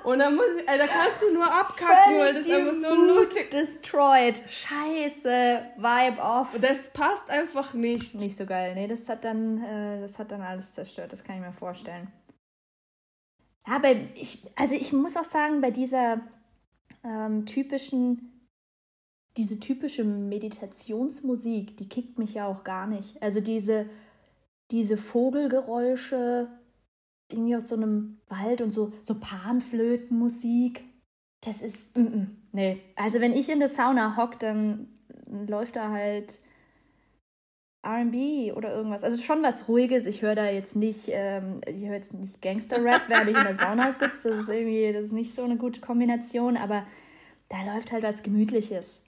Und 0.05 0.19
dann 0.19 0.37
muss, 0.37 0.45
äh, 0.67 0.79
da 0.79 0.87
kannst 0.87 1.23
du 1.23 1.33
nur 1.33 1.47
abkacken, 1.47 2.19
weil 2.19 2.35
das 2.35 2.49
einfach 2.49 2.91
so 2.91 2.95
lustig 3.07 3.51
destroyed. 3.51 4.37
Scheiße, 4.47 5.63
Vibe 5.77 6.23
off. 6.23 6.59
Das 6.61 6.91
passt 6.93 7.31
einfach 7.31 7.73
nicht. 7.73 8.15
Nicht 8.15 8.37
so 8.37 8.45
geil. 8.45 8.75
Nee, 8.75 8.87
das 8.87 9.09
hat 9.09 9.25
dann, 9.25 9.63
äh, 9.63 10.01
das 10.03 10.19
hat 10.19 10.31
dann 10.31 10.43
alles 10.43 10.75
zerstört. 10.75 11.13
Das 11.13 11.25
kann 11.25 11.37
ich 11.37 11.43
mir 11.43 11.53
vorstellen. 11.53 12.13
Aber 13.65 13.93
ich, 14.15 14.43
also 14.57 14.75
ich 14.75 14.93
muss 14.93 15.17
auch 15.17 15.25
sagen, 15.25 15.63
bei 15.63 15.71
dieser 15.71 16.21
ähm, 17.03 17.47
typischen, 17.47 18.49
diese 19.39 19.59
typische 19.59 20.05
Meditationsmusik, 20.05 21.79
die 21.79 21.89
kickt 21.89 22.19
mich 22.19 22.35
ja 22.35 22.47
auch 22.47 22.63
gar 22.63 22.87
nicht. 22.87 23.23
Also 23.23 23.41
diese, 23.41 23.89
diese 24.71 24.99
Vogelgeräusche, 24.99 26.49
irgendwie 27.31 27.57
aus 27.57 27.69
so 27.69 27.77
einem 27.77 28.21
Wald 28.29 28.61
und 28.61 28.71
so, 28.71 28.93
so 29.03 29.19
Panflötenmusik. 29.19 30.85
Das 31.41 31.63
ist, 31.63 31.97
mm, 31.97 32.03
mm, 32.03 32.37
nee. 32.53 32.83
Also 32.97 33.21
wenn 33.21 33.33
ich 33.33 33.51
in 33.51 33.59
der 33.59 33.69
Sauna 33.69 34.17
hock, 34.17 34.39
dann 34.39 34.89
läuft 35.27 35.77
da 35.77 35.91
halt 35.91 36.39
R&B 37.83 38.53
oder 38.53 38.75
irgendwas. 38.75 39.05
Also 39.05 39.23
schon 39.23 39.43
was 39.43 39.69
Ruhiges. 39.69 40.07
Ich 40.07 40.23
höre 40.23 40.35
da 40.35 40.47
jetzt 40.47 40.75
nicht, 40.75 41.09
ähm, 41.09 41.61
ich 41.67 41.85
höre 41.85 41.95
jetzt 41.95 42.15
nicht 42.15 42.41
Gangster-Rap, 42.41 43.03
während 43.09 43.31
ich 43.31 43.37
in 43.37 43.45
der 43.45 43.55
Sauna 43.55 43.93
sitze. 43.93 44.31
Das 44.31 44.39
ist 44.41 44.49
irgendwie, 44.49 44.93
das 44.93 45.07
ist 45.07 45.13
nicht 45.13 45.35
so 45.35 45.43
eine 45.45 45.57
gute 45.57 45.81
Kombination, 45.81 46.57
aber 46.57 46.87
da 47.49 47.75
läuft 47.75 47.93
halt 47.93 48.03
was 48.03 48.23
Gemütliches. 48.23 49.05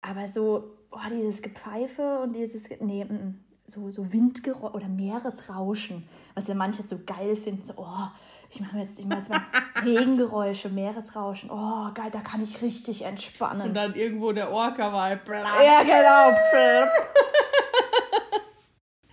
Aber 0.00 0.28
so, 0.28 0.76
oh, 0.92 1.10
dieses 1.10 1.42
Gepfeife 1.42 2.20
und 2.20 2.34
dieses, 2.34 2.70
nee, 2.80 3.04
mm, 3.04 3.12
mm 3.12 3.47
so, 3.68 3.90
so 3.90 4.12
Windgeräusche 4.12 4.74
oder 4.74 4.88
Meeresrauschen, 4.88 6.08
was 6.34 6.48
ja 6.48 6.54
manche 6.54 6.82
so 6.82 7.00
geil 7.04 7.36
finden. 7.36 7.62
So, 7.62 7.74
oh, 7.76 8.08
ich 8.50 8.60
mache 8.60 8.78
jetzt, 8.78 8.98
ich 8.98 9.06
jetzt 9.06 9.28
mal 9.30 9.42
Regengeräusche, 9.84 10.70
Meeresrauschen. 10.70 11.50
Oh, 11.50 11.92
geil, 11.94 12.10
da 12.10 12.20
kann 12.20 12.42
ich 12.42 12.62
richtig 12.62 13.02
entspannen. 13.02 13.68
Und 13.68 13.74
dann 13.74 13.94
irgendwo 13.94 14.32
der 14.32 14.50
Orca 14.50 14.92
war. 14.92 15.10
Ja, 15.10 15.82
genau. 15.82 16.36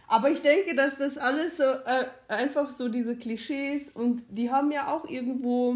Aber 0.08 0.30
ich 0.30 0.42
denke, 0.42 0.76
dass 0.76 0.98
das 0.98 1.18
alles 1.18 1.58
so 1.58 1.64
äh, 1.64 2.06
einfach 2.30 2.72
so 2.72 2.88
diese 2.88 3.18
Klischees 3.18 3.90
und 3.90 4.24
die 4.30 4.50
haben 4.52 4.72
ja 4.72 4.88
auch 4.88 5.10
irgendwo 5.10 5.76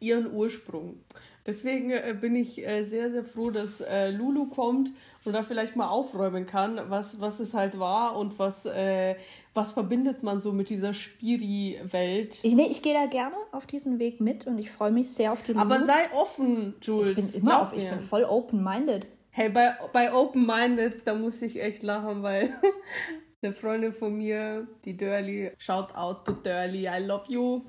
ihren 0.00 0.32
Ursprung. 0.32 1.04
Deswegen 1.46 1.90
äh, 1.90 2.16
bin 2.18 2.34
ich 2.36 2.66
äh, 2.66 2.84
sehr, 2.84 3.10
sehr 3.10 3.24
froh, 3.24 3.50
dass 3.50 3.82
äh, 3.82 4.10
Lulu 4.10 4.46
kommt 4.46 4.90
und 5.24 5.34
da 5.34 5.42
vielleicht 5.42 5.76
mal 5.76 5.88
aufräumen 5.88 6.46
kann, 6.46 6.80
was, 6.88 7.20
was 7.20 7.38
es 7.38 7.52
halt 7.52 7.78
war 7.78 8.16
und 8.16 8.38
was, 8.38 8.64
äh, 8.64 9.16
was 9.52 9.72
verbindet 9.72 10.22
man 10.22 10.38
so 10.38 10.52
mit 10.52 10.70
dieser 10.70 10.94
Spiri-Welt. 10.94 12.38
Ich, 12.42 12.54
nee, 12.54 12.68
ich 12.70 12.80
gehe 12.80 12.94
da 12.94 13.06
gerne 13.06 13.34
auf 13.52 13.66
diesen 13.66 13.98
Weg 13.98 14.20
mit 14.20 14.46
und 14.46 14.58
ich 14.58 14.70
freue 14.70 14.90
mich 14.90 15.10
sehr 15.10 15.32
auf 15.32 15.42
die 15.42 15.52
Lulu. 15.52 15.62
Aber 15.62 15.82
sei 15.82 16.10
offen, 16.14 16.74
Jules. 16.80 17.08
Ich 17.08 17.32
bin 17.32 17.42
immer 17.42 17.62
auf, 17.62 17.74
ich 17.76 17.88
bin 17.88 18.00
voll 18.00 18.24
open-minded. 18.24 19.06
Hey, 19.30 19.50
bei, 19.50 19.74
bei 19.92 20.14
open-minded, 20.14 21.06
da 21.06 21.14
muss 21.14 21.42
ich 21.42 21.60
echt 21.60 21.82
lachen, 21.82 22.22
weil 22.22 22.56
eine 23.42 23.52
Freundin 23.52 23.92
von 23.92 24.16
mir, 24.16 24.66
die 24.84 24.96
Dirly, 24.96 25.52
shout 25.58 25.94
out 25.94 26.24
to 26.24 26.32
Dirly, 26.32 26.86
I 26.86 27.04
love 27.04 27.24
you. 27.28 27.62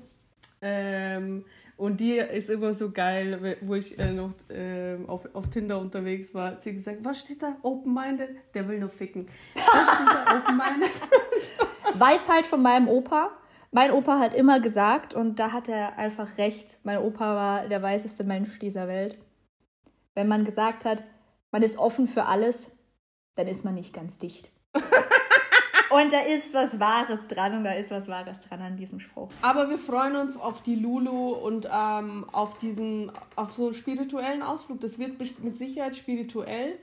Ähm, 0.62 1.44
und 1.76 2.00
die 2.00 2.16
ist 2.16 2.48
immer 2.48 2.72
so 2.72 2.90
geil, 2.90 3.58
wo 3.60 3.74
ich 3.74 3.98
äh, 3.98 4.10
noch 4.10 4.32
äh, 4.48 4.96
auf, 5.06 5.28
auf 5.34 5.50
Tinder 5.50 5.78
unterwegs 5.78 6.32
war. 6.32 6.52
Hat 6.52 6.62
sie 6.62 6.72
gesagt, 6.72 6.98
was 7.02 7.20
steht 7.20 7.42
da? 7.42 7.56
Open-minded? 7.62 8.30
Der 8.54 8.66
will 8.66 8.78
nur 8.78 8.88
ficken. 8.88 9.28
Was 9.54 9.64
steht 9.64 10.14
da? 10.14 10.38
Open-minded? 10.38 10.90
Weisheit 12.00 12.46
von 12.46 12.62
meinem 12.62 12.88
Opa. 12.88 13.30
Mein 13.72 13.90
Opa 13.90 14.18
hat 14.18 14.32
immer 14.32 14.58
gesagt, 14.60 15.14
und 15.14 15.38
da 15.38 15.52
hat 15.52 15.68
er 15.68 15.98
einfach 15.98 16.38
recht, 16.38 16.78
mein 16.82 16.98
Opa 16.98 17.36
war 17.36 17.68
der 17.68 17.82
weiseste 17.82 18.24
Mensch 18.24 18.58
dieser 18.58 18.88
Welt. 18.88 19.18
Wenn 20.14 20.28
man 20.28 20.46
gesagt 20.46 20.86
hat, 20.86 21.04
man 21.50 21.62
ist 21.62 21.78
offen 21.78 22.06
für 22.06 22.24
alles, 22.24 22.70
dann 23.34 23.48
ist 23.48 23.66
man 23.66 23.74
nicht 23.74 23.92
ganz 23.92 24.18
dicht. 24.18 24.50
Und 25.90 26.12
da 26.12 26.20
ist 26.20 26.52
was 26.52 26.80
Wahres 26.80 27.28
dran 27.28 27.58
und 27.58 27.64
da 27.64 27.72
ist 27.72 27.90
was 27.90 28.08
Wahres 28.08 28.40
dran 28.40 28.60
an 28.60 28.76
diesem 28.76 28.98
Spruch. 28.98 29.28
Aber 29.40 29.70
wir 29.70 29.78
freuen 29.78 30.16
uns 30.16 30.36
auf 30.36 30.62
die 30.62 30.74
Lulu 30.74 31.32
und 31.32 31.68
ähm, 31.72 32.26
auf 32.32 32.58
diesen, 32.58 33.12
auf 33.36 33.52
so 33.52 33.66
einen 33.66 33.74
spirituellen 33.74 34.42
Ausflug. 34.42 34.80
Das 34.80 34.98
wird 34.98 35.18
mit 35.42 35.56
Sicherheit 35.56 35.96
spirituell. 35.96 36.78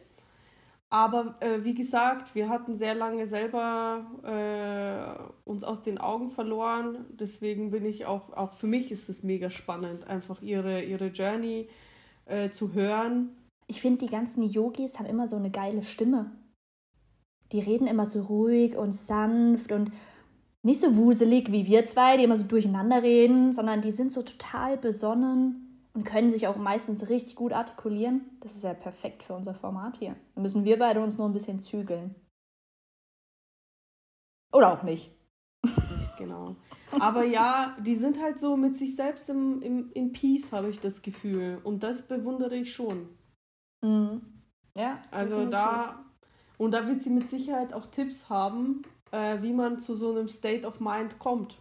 Aber 0.89 1.35
äh, 1.39 1.63
wie 1.63 1.73
gesagt, 1.73 2.35
wir 2.35 2.49
hatten 2.49 2.75
sehr 2.75 2.93
lange 2.93 3.25
selber 3.25 4.05
äh, 4.23 5.49
uns 5.49 5.63
aus 5.63 5.81
den 5.81 5.97
Augen 5.97 6.29
verloren. 6.29 7.05
Deswegen 7.09 7.71
bin 7.71 7.85
ich 7.85 8.05
auch, 8.05 8.31
auch 8.33 8.53
für 8.53 8.67
mich 8.67 8.91
ist 8.91 9.09
es 9.09 9.23
mega 9.23 9.49
spannend, 9.49 10.07
einfach 10.07 10.41
ihre, 10.41 10.83
ihre 10.83 11.07
Journey 11.07 11.67
äh, 12.25 12.51
zu 12.51 12.73
hören. 12.73 13.35
Ich 13.67 13.81
finde, 13.81 14.05
die 14.05 14.11
ganzen 14.11 14.43
Yogis 14.43 14.99
haben 14.99 15.07
immer 15.07 15.25
so 15.25 15.35
eine 15.35 15.49
geile 15.49 15.81
Stimme 15.81 16.31
die 17.53 17.59
reden 17.59 17.87
immer 17.87 18.05
so 18.05 18.21
ruhig 18.21 18.75
und 18.75 18.93
sanft 18.93 19.71
und 19.71 19.91
nicht 20.63 20.79
so 20.79 20.95
wuselig 20.95 21.51
wie 21.51 21.67
wir 21.67 21.85
zwei, 21.85 22.17
die 22.17 22.23
immer 22.23 22.37
so 22.37 22.45
durcheinander 22.45 23.03
reden, 23.03 23.51
sondern 23.53 23.81
die 23.81 23.91
sind 23.91 24.11
so 24.11 24.23
total 24.23 24.77
besonnen 24.77 25.87
und 25.93 26.05
können 26.05 26.29
sich 26.29 26.47
auch 26.47 26.57
meistens 26.57 27.09
richtig 27.09 27.35
gut 27.35 27.53
artikulieren. 27.53 28.21
Das 28.39 28.55
ist 28.55 28.63
ja 28.63 28.73
perfekt 28.73 29.23
für 29.23 29.33
unser 29.33 29.53
Format 29.53 29.97
hier. 29.97 30.15
Dann 30.33 30.41
müssen 30.41 30.65
wir 30.65 30.79
beide 30.79 31.01
uns 31.01 31.17
nur 31.17 31.27
ein 31.27 31.33
bisschen 31.33 31.59
zügeln. 31.59 32.15
Oder 34.51 34.73
auch 34.73 34.83
nicht. 34.83 35.11
Genau. 36.19 36.55
Aber 36.91 37.23
ja, 37.23 37.75
die 37.81 37.95
sind 37.95 38.21
halt 38.21 38.37
so 38.37 38.55
mit 38.55 38.77
sich 38.77 38.95
selbst 38.95 39.27
im, 39.29 39.63
im, 39.63 39.91
in 39.93 40.13
Peace, 40.13 40.51
habe 40.51 40.69
ich 40.69 40.79
das 40.79 41.01
Gefühl. 41.01 41.59
Und 41.63 41.81
das 41.81 42.07
bewundere 42.07 42.55
ich 42.55 42.71
schon. 42.71 43.09
Mhm. 43.81 44.21
Ja. 44.77 45.01
Also 45.09 45.37
definitiv. 45.37 45.59
da 45.59 46.05
und 46.57 46.71
da 46.71 46.87
wird 46.87 47.01
sie 47.01 47.09
mit 47.09 47.29
Sicherheit 47.29 47.73
auch 47.73 47.87
Tipps 47.87 48.29
haben, 48.29 48.83
äh, 49.11 49.41
wie 49.41 49.53
man 49.53 49.79
zu 49.79 49.95
so 49.95 50.11
einem 50.11 50.27
State 50.27 50.65
of 50.67 50.79
Mind 50.79 51.19
kommt. 51.19 51.57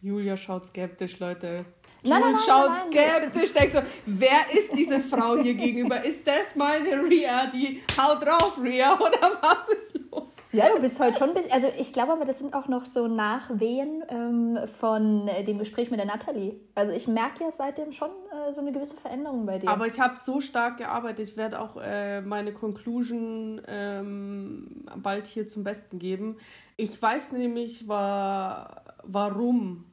Julia 0.00 0.36
schaut 0.36 0.64
skeptisch, 0.64 1.20
Leute. 1.20 1.64
Jules 2.04 2.18
nein, 2.18 2.32
nein, 2.32 2.42
schaut 2.44 2.72
skeptisch, 2.88 3.52
denkt 3.52 3.74
so, 3.74 3.82
wer 4.06 4.40
ist 4.52 4.76
diese 4.76 4.98
Frau 4.98 5.36
hier 5.36 5.54
gegenüber? 5.54 6.04
Ist 6.04 6.26
das 6.26 6.56
meine 6.56 7.00
Ria? 7.00 7.46
Die 7.46 7.80
haut 7.96 8.26
drauf, 8.26 8.58
Ria, 8.60 8.94
oder 9.00 9.38
was 9.40 9.68
ist 9.68 10.00
los? 10.10 10.38
Ja, 10.50 10.68
du 10.74 10.80
bist 10.80 10.98
heute 10.98 11.16
schon 11.16 11.28
ein 11.28 11.34
bisschen, 11.34 11.52
also 11.52 11.68
ich 11.78 11.92
glaube 11.92 12.12
aber, 12.12 12.24
das 12.24 12.40
sind 12.40 12.54
auch 12.54 12.66
noch 12.66 12.86
so 12.86 13.06
Nachwehen 13.06 14.02
ähm, 14.08 14.58
von 14.80 15.28
äh, 15.28 15.44
dem 15.44 15.58
Gespräch 15.58 15.92
mit 15.92 16.00
der 16.00 16.06
Natalie. 16.06 16.56
Also 16.74 16.90
ich 16.90 17.06
merke 17.06 17.44
ja 17.44 17.52
seitdem 17.52 17.92
schon 17.92 18.10
äh, 18.10 18.52
so 18.52 18.62
eine 18.62 18.72
gewisse 18.72 18.96
Veränderung 18.96 19.46
bei 19.46 19.60
dir. 19.60 19.70
Aber 19.70 19.86
ich 19.86 20.00
habe 20.00 20.16
so 20.16 20.40
stark 20.40 20.78
gearbeitet, 20.78 21.28
ich 21.28 21.36
werde 21.36 21.60
auch 21.60 21.76
äh, 21.76 22.20
meine 22.20 22.52
Conclusion 22.52 23.62
ähm, 23.68 24.84
bald 24.96 25.28
hier 25.28 25.46
zum 25.46 25.62
Besten 25.62 26.00
geben. 26.00 26.36
Ich 26.76 27.00
weiß 27.00 27.30
nämlich, 27.30 27.86
war, 27.86 28.82
warum 29.04 29.84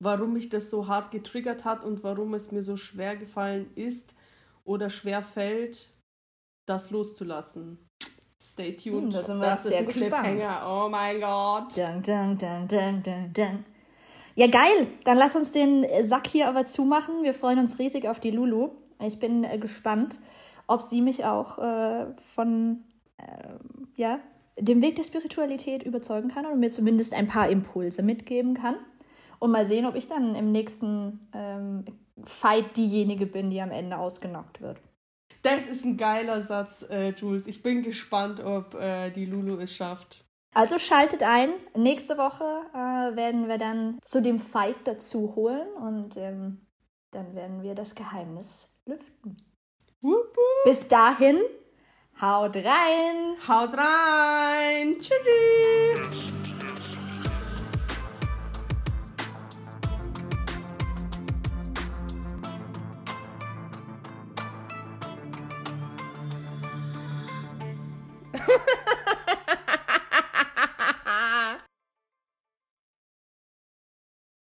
warum 0.00 0.32
mich 0.32 0.48
das 0.48 0.70
so 0.70 0.86
hart 0.86 1.10
getriggert 1.10 1.64
hat 1.64 1.84
und 1.84 2.02
warum 2.04 2.34
es 2.34 2.52
mir 2.52 2.62
so 2.62 2.76
schwer 2.76 3.16
gefallen 3.16 3.70
ist 3.74 4.14
oder 4.64 4.90
schwer 4.90 5.22
fällt, 5.22 5.90
das 6.66 6.90
loszulassen. 6.90 7.78
Stay 8.40 8.76
tuned. 8.76 9.04
Hm, 9.04 9.10
da 9.10 9.22
sind 9.22 9.38
wir 9.38 9.46
das 9.46 9.64
sehr 9.64 9.82
gespannt. 9.82 10.44
Oh 10.64 10.88
mein 10.88 11.20
Gott. 11.20 11.76
Dun, 11.76 12.02
dun, 12.02 12.38
dun, 12.38 12.68
dun, 12.68 13.02
dun, 13.02 13.32
dun. 13.32 13.64
Ja, 14.36 14.46
geil. 14.46 14.86
Dann 15.02 15.16
lass 15.16 15.34
uns 15.34 15.50
den 15.50 15.84
Sack 16.02 16.28
hier 16.28 16.48
aber 16.48 16.64
zumachen. 16.64 17.24
Wir 17.24 17.34
freuen 17.34 17.58
uns 17.58 17.80
riesig 17.80 18.06
auf 18.06 18.20
die 18.20 18.30
Lulu. 18.30 18.70
Ich 19.00 19.18
bin 19.18 19.42
äh, 19.42 19.58
gespannt, 19.58 20.20
ob 20.68 20.82
sie 20.82 21.00
mich 21.00 21.24
auch 21.24 21.58
äh, 21.58 22.06
von 22.34 22.84
äh, 23.16 23.24
ja, 23.96 24.20
dem 24.56 24.82
Weg 24.82 24.94
der 24.94 25.02
Spiritualität 25.02 25.82
überzeugen 25.82 26.28
kann 26.28 26.46
oder 26.46 26.54
mir 26.54 26.70
zumindest 26.70 27.14
ein 27.14 27.26
paar 27.26 27.48
Impulse 27.48 28.04
mitgeben 28.04 28.54
kann. 28.54 28.76
Und 29.38 29.50
mal 29.50 29.66
sehen, 29.66 29.86
ob 29.86 29.94
ich 29.94 30.08
dann 30.08 30.34
im 30.34 30.50
nächsten 30.52 31.28
ähm, 31.32 31.84
Fight 32.24 32.76
diejenige 32.76 33.26
bin, 33.26 33.50
die 33.50 33.60
am 33.60 33.70
Ende 33.70 33.98
ausgenockt 33.98 34.60
wird. 34.60 34.80
Das 35.42 35.68
ist 35.68 35.84
ein 35.84 35.96
geiler 35.96 36.42
Satz, 36.42 36.84
äh, 36.90 37.10
Jules. 37.10 37.46
Ich 37.46 37.62
bin 37.62 37.82
gespannt, 37.82 38.40
ob 38.40 38.74
äh, 38.74 39.10
die 39.10 39.26
Lulu 39.26 39.58
es 39.58 39.72
schafft. 39.72 40.24
Also 40.54 40.78
schaltet 40.78 41.22
ein. 41.22 41.50
Nächste 41.76 42.18
Woche 42.18 42.44
äh, 42.74 43.16
werden 43.16 43.48
wir 43.48 43.58
dann 43.58 43.98
zu 44.02 44.20
dem 44.20 44.40
Fight 44.40 44.76
dazu 44.84 45.36
holen 45.36 45.68
und 45.80 46.16
ähm, 46.16 46.66
dann 47.12 47.34
werden 47.34 47.62
wir 47.62 47.74
das 47.74 47.94
Geheimnis 47.94 48.74
lüften. 48.86 49.36
Wupp, 50.00 50.36
wupp. 50.36 50.64
Bis 50.64 50.88
dahin, 50.88 51.38
haut 52.20 52.56
rein! 52.56 53.36
Haut 53.46 53.74
rein! 53.74 54.96
Tschüssi! 54.98 56.47